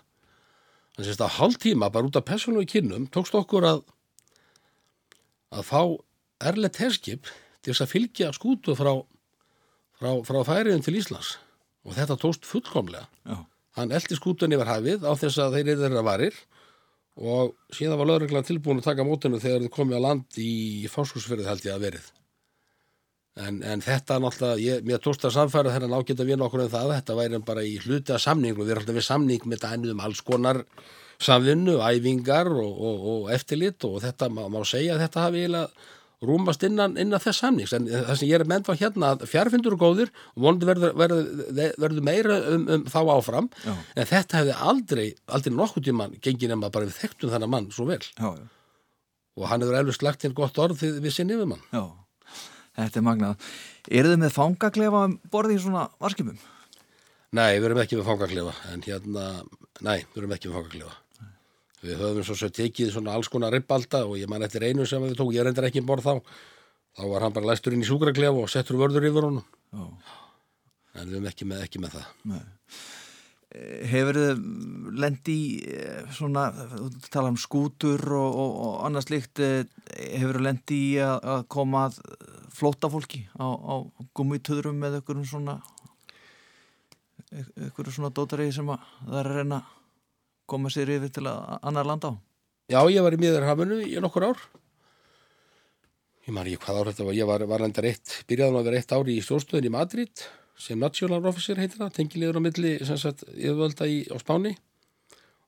[0.95, 3.83] Þannig að þetta hálftíma bara út af persónu í kynnum tókst okkur að
[5.55, 5.81] að fá
[6.51, 7.29] erlegt herskip
[7.65, 8.93] til þess að fylgja skútu frá,
[9.99, 11.37] frá, frá færiðum til Íslands.
[11.85, 13.09] Og þetta tókst fullkomlega.
[13.29, 13.45] Já.
[13.75, 16.37] hann eldi skútun yfir hafið á þess að þeir eru þeirra varir.
[17.15, 20.53] Og síðan var lögreglan tilbúin að taka mótinu þegar þið komið á land í
[20.91, 22.07] fáskúsferðið held ég að verið.
[23.35, 26.71] En, en þetta náttúrulega, ég, mér tókst að samfæra þennan ágætt að vinna okkur um
[26.71, 29.95] það, þetta væri bara í hluti að samningu, við erum alltaf við samning með dænið
[29.95, 30.61] um alls konar
[31.23, 35.91] samvinnu, æfingar og, og, og eftirlit og þetta má, má segja þetta hafi eiginlega
[36.25, 39.75] rúmast innan, innan þess samnings, en það sem ég er menn var hérna að fjárfindur
[39.75, 43.75] er góðir og vonandi verður, verður, verður meira um, um þá áfram, Já.
[43.75, 47.89] en þetta hefði aldrei, aldrei nokkuð tímann gengið nema bara við þekktum þennan mann svo
[47.91, 48.47] vel Já, já.
[49.41, 51.63] og hann hefur elvist lagt inn gott orð við, sinni við mann.
[51.75, 51.85] Já,
[52.81, 53.53] þetta er magnað.
[53.91, 56.39] Eru þið með fangaklefa um borði í svona varskipum?
[57.35, 59.31] Nei, við erum ekki með fangaklefa en hérna,
[59.83, 60.99] nei, við erum ekki með fangaklefa
[61.85, 65.03] Við höfum svo svo tekið svona alls konar ripbalda og ég man eftir einu sem
[65.05, 66.15] við tók, ég reyndar ekki um borð þá
[66.95, 69.85] þá var hann bara læstur inn í súkraklefa og settur vörður yfir honum Já.
[71.01, 72.45] en við erum ekki með, ekki með það Nei.
[73.91, 74.41] Hefur þið
[74.99, 75.37] lendi
[75.71, 79.61] eh, svona, þú tala um skútur og, og, og annað slíkt, eh,
[80.17, 82.01] hefur þið lendi að, að koma að
[82.55, 83.75] flóta fólki á, á
[84.15, 85.61] gummitöðrum með einhverjum svona
[87.35, 89.74] einhverjum svona dótari sem að það er að reyna að
[90.51, 92.15] koma sér yfir til annar landa á?
[92.73, 94.45] Já, ég var í miðurhafinu í nokkur ár.
[96.25, 97.17] Ég man ekki hvað ár þetta var.
[97.19, 100.25] Ég var, var reyndar eitt, byrjaðan að vera eitt ári í stjórnstöðin í Madrid
[100.57, 104.55] sem national officer heitir það, tengilegur á milli sagt, yfirvölda í, á Spáni.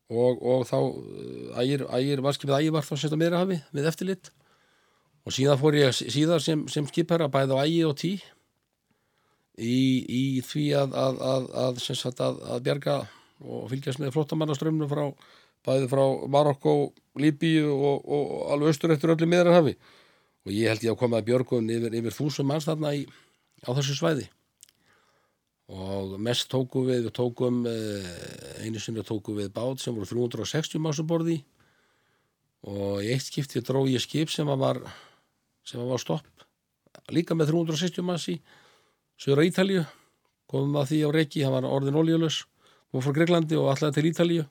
[0.07, 3.89] Og, og þá uh, ægir, ægir, varskipið ægir var þá sem þetta meira hafi við
[3.91, 4.31] eftirlit.
[5.27, 8.13] Og síðan fór ég síðar sem, sem skipherra bæði á ægi og tí
[9.57, 13.01] í, í því að, að, að, að, sagt, að bjarga
[13.45, 15.05] og fylgjast með flóttamannaströmmnu frá
[15.67, 19.75] bæði frá Marokko, Líbíu og, og, og alveg austur eftir öllu miðarhafi
[20.47, 23.03] og ég held ég að koma að björgun yfir, yfir þúsum manns þarna í,
[23.67, 24.29] á þessu svæði.
[25.67, 30.79] Og mest tóku við, við tókum eh, einu sinni tóku við bát sem voru 360
[30.79, 31.41] másum borði
[32.67, 34.79] og í eitt skipti dró ég skip sem var
[35.67, 36.47] sem var stopp
[37.15, 38.37] líka með 360 manns í
[39.19, 39.83] Söður Ítalíu
[40.51, 42.45] komum að því á reiki, hann var orðin oljulös
[42.93, 44.45] og frá Greiklandi og allavega til Ítalíu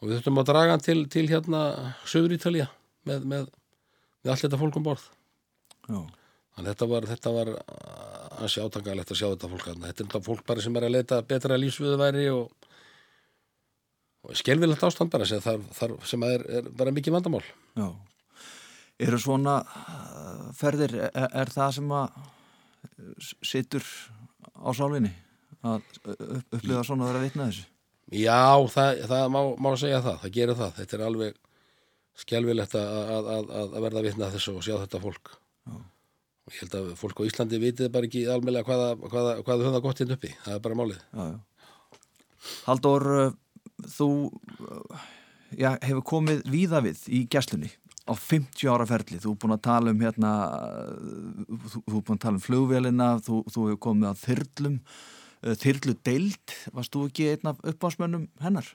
[0.00, 1.62] og við þurftum að draga hann til, til hérna
[2.08, 2.66] Söður Ítalíu
[3.08, 3.50] með, með,
[4.22, 5.04] með allt þetta fólk um borð.
[6.56, 7.52] Þannig þetta var, þetta var
[8.40, 9.90] ansi átangalegt að sjá þetta fólk þarna.
[9.90, 12.68] Þetta er þetta fólk bara sem er að leita betra lífsviðuværi og,
[14.26, 17.44] og skelvilegt ástand bara sem, þar, þar, sem er, er bara mikið vandamál.
[17.78, 17.88] Já.
[19.00, 22.20] Eru svona uh, ferðir, er, er það sem að
[23.44, 23.84] situr
[24.60, 25.12] á sálfinni
[25.66, 25.84] að
[26.14, 27.68] upp, upplifa svona að vera vitna þessu?
[28.10, 30.72] Já, það, það má, má segja það, það gerir það.
[30.80, 31.36] Þetta er alveg
[32.20, 35.30] skelvilegt að, að, að, að verða vitna þessu og sjá þetta fólk.
[35.70, 35.76] Já.
[36.50, 40.02] Ég held að fólk á Íslandi vitið bara ekki almeinlega hvaða, hvaða, hvaða höfða gott
[40.02, 40.32] hinn uppi.
[40.42, 41.04] Það er bara málið.
[41.14, 42.16] Já, já.
[42.64, 44.08] Haldur, uh, þú
[44.64, 45.04] uh,
[45.54, 47.70] já, hefur komið víða við í gæslunni
[48.10, 49.20] á 50 ára ferli.
[49.22, 52.44] Þú er búin að tala um hérna, uh, þú, þú er búin að tala um
[52.48, 56.54] flugvélina, þú, þú hefur komið að þyrlum, uh, þyrlu deild.
[56.76, 58.68] Varst þú ekki einn af uppásmönnum hennar?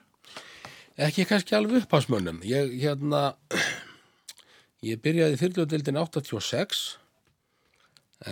[0.96, 2.40] Ekki kannski alveg upphásmönnum.
[2.48, 3.34] Ég, hérna,
[4.90, 6.86] ég byrjaði þyrljóðdeildin 86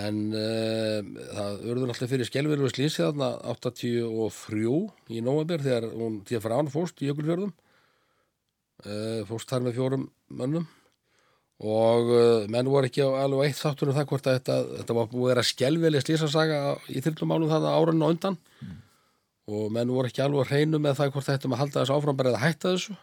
[0.00, 4.70] en uh, það verður alltaf fyrir skelveru slísi þarna 83
[5.12, 10.06] í nóvember þegar hún að fara án fórst í Jökulfjörðum uh, fórst þar með fjórum
[10.32, 10.64] mönnum
[11.62, 15.10] og uh, menn voru ekki alveg eitt þáttur um það hvort að þetta, þetta var
[15.12, 18.38] búið að skelveli slísasaga í þyrlumálum það árunn og undan.
[19.44, 22.18] Og menn voru ekki alveg að reynu með það hvort þetta að halda þessu áfram
[22.18, 22.96] bara eða hætta þessu.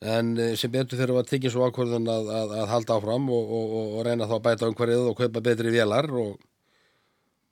[0.00, 3.50] En eh, sem betur þegar var tekið svo ákvörðun að, að, að halda áfram og,
[3.56, 6.38] og, og, og reyna þá að bæta umhverfið og kaupa betri vélar og,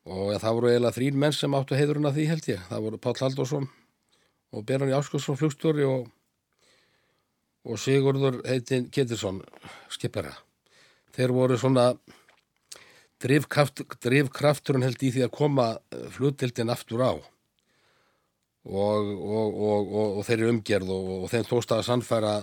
[0.08, 2.62] ja, það voru eiginlega þrín menn sem áttu heiðurinn að því held ég.
[2.70, 3.68] Það voru Páll Halldórsson
[4.48, 6.08] og Björn Jáskursson flugstjóri og
[7.68, 9.42] og Sigurður heitin Ketirsson
[9.92, 10.34] skipara
[11.18, 11.90] þeir voru svona
[13.22, 15.66] drifkraft, drifkrafturinn held í því að koma
[16.14, 17.12] flutildin aftur á.
[18.68, 22.34] Og, og, og, og þeirri umgerð og þeim tósta að sannfæra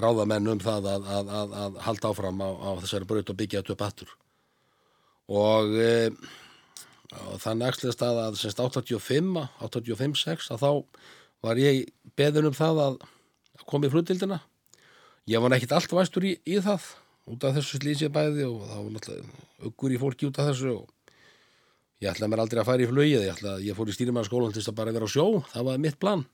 [0.00, 3.60] ráðamenn um það að, að, að, að halda áfram á, á þessari braut og byggja
[3.60, 4.14] þetta upp aftur.
[5.34, 5.90] Og, e,
[7.34, 10.70] og það nægstlega stað að semst 85, 85-6 að þá
[11.44, 11.84] var ég
[12.16, 12.98] beðin um það að
[13.68, 14.40] koma í flutildina
[15.30, 16.90] ég var nekkit allt væstur í, í það
[17.32, 20.74] út af þessu slísið bæði og það var náttúrulega uggur í fólki út af þessu
[20.74, 20.90] og
[22.04, 24.60] ég ætlaði mér aldrei að fara í flögið ég, ætlaði, ég fór í stýrimannskólan til
[24.60, 26.24] þess að bara vera á sjó það var mitt plan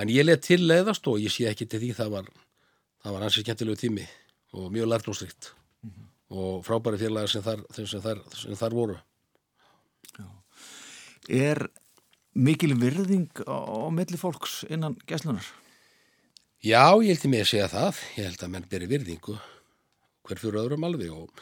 [0.00, 2.30] en ég let til leiðast og ég sé ekki til því það var,
[3.04, 4.06] það var hansi skemmtilegu tími
[4.54, 6.06] og mjög lærtlóstrikt mm -hmm.
[6.38, 8.96] og frábæri félagar sem þar, sem þar, sem þar voru
[10.18, 10.26] Já.
[11.28, 11.68] Er
[12.34, 15.44] mikil virðing á, á milli fólks innan gæslunar?
[16.64, 17.98] Já, ég held að segja það.
[18.16, 19.34] Ég held að menn beri virðingu
[20.24, 21.40] hver fyrir öðrum alveg og,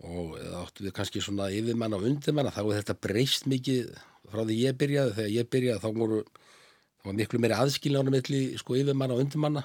[0.00, 3.90] og eða áttu við kannski svona yfirmann og undirmann þá er þetta breyst mikið
[4.32, 5.12] frá því ég byrjaði.
[5.18, 9.64] Þegar ég byrjaði þá voru þá var miklu meiri aðskiljána milli sko yfirmann og undirmanna.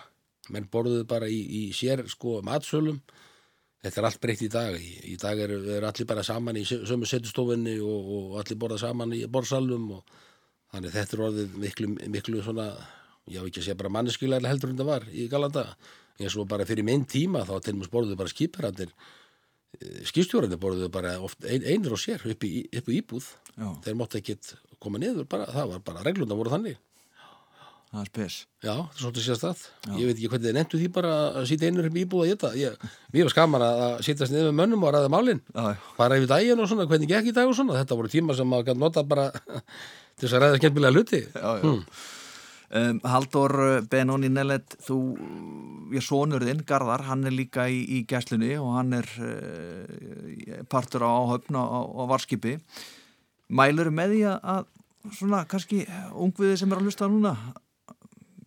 [0.51, 2.99] Menn borðuðu bara í, í sér sko matsölum.
[3.79, 4.75] Þetta er allt breytt í dag.
[4.75, 8.59] Í, í dag eru er allir bara saman í sö- sömu setustofinni og, og allir
[8.59, 10.19] borða saman í borðsalum og
[10.75, 12.73] þannig þetta er orðið miklu, miklu svona
[13.29, 15.67] ég hef ekki að segja bara manneskilega heldur en það var í galanda
[16.21, 18.91] eins og bara fyrir minn tíma þá til mjög borðuðu bara skiparandir
[20.07, 23.95] skipstjórandi borðuðu bara oft ein, einir og sér upp í, upp í íbúð Já, þeir
[23.99, 24.53] mátti ekkit
[24.83, 26.77] koma niður bara, það var bara reglunda voru þannig
[27.91, 29.59] það er spes Já, það er svolítið sérst að.
[29.99, 32.29] Ég veit ekki hvernig þið nefntu því bara að sýta einur upp í íbúð að
[32.31, 32.49] geta.
[32.57, 35.41] Ég, mér var skaman að sýtast niður með mönnum og ræða málin.
[35.53, 37.77] Já, já, Bara yfir daginn og svona, hvernig gekk í dag og svona.
[37.77, 39.27] Þetta voru tíma sem maður gæti nota bara
[40.17, 41.21] til þess að ræða skemmtilega hluti.
[41.29, 41.71] já, já.
[42.73, 43.53] Um, Haldur
[43.91, 44.99] Benóni Nellet þú,
[45.93, 51.05] ég sonur þinn Garðar, hann er líka í, í gæslunni og hann er uh, partur
[51.05, 52.55] á áhöfn á, á varskipi
[53.53, 54.71] mælur með því að,
[55.13, 55.83] svona kannski
[56.17, 57.35] ungviði sem er að hlusta núna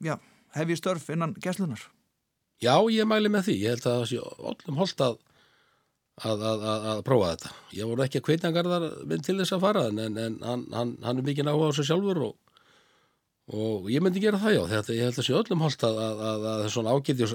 [0.02, 0.16] já,
[0.58, 1.86] hef ég störf innan gæslunar
[2.58, 3.56] Já, ég mæli með því.
[3.62, 5.18] Ég held að það sé öllum holdt að,
[6.18, 7.52] að, að, að, prófa þetta.
[7.78, 11.20] Ég voru ekki að kveitjangarðar minn til þess að fara en, en, hann, hann, hann
[11.20, 12.34] er mikið áhuga á sig sjálfur og
[13.48, 16.18] Og ég myndi gera það já, þetta ég held að sé öllum holdt að, að,
[16.20, 17.28] að, að það er svona ágæti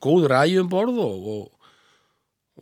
[0.00, 1.42] góður ægjum borð og, og,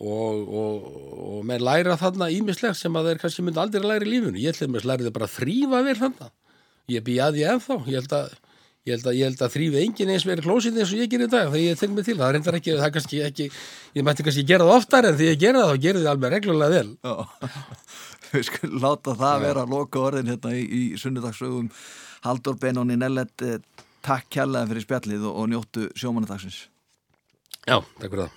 [0.01, 0.89] og, og,
[1.37, 4.41] og menn læra þarna ímislegt sem að þeir kannski myndi aldrei læra í lífunu.
[4.43, 6.33] Ég held að læri þeir bara að þrýfa vel þarna.
[6.91, 7.77] Ég bý að ég ennþá.
[7.87, 8.35] Ég held að,
[8.87, 11.31] ég held að, ég held að þrýfi enginn eins verið klósið eins og ég gerir
[11.31, 12.17] í dag þegar ég tek mig til.
[12.19, 13.47] Það reyndar ekki, það kannski ekki,
[13.95, 16.35] ég mætti kannski gera það oftar en því ég gera það þá gerir það alveg
[16.35, 16.91] reglulega vel.
[17.07, 17.15] Já,
[18.33, 21.71] við skulum láta það vera loka orðin hérna í, í sunnudagsögum
[22.25, 23.61] Haldur Benóni Nellet eh,
[24.07, 26.67] takk kærlega fyrir spjallið og, og njóttu sjómanadagsins
[27.67, 28.35] Já, takk fyrir það.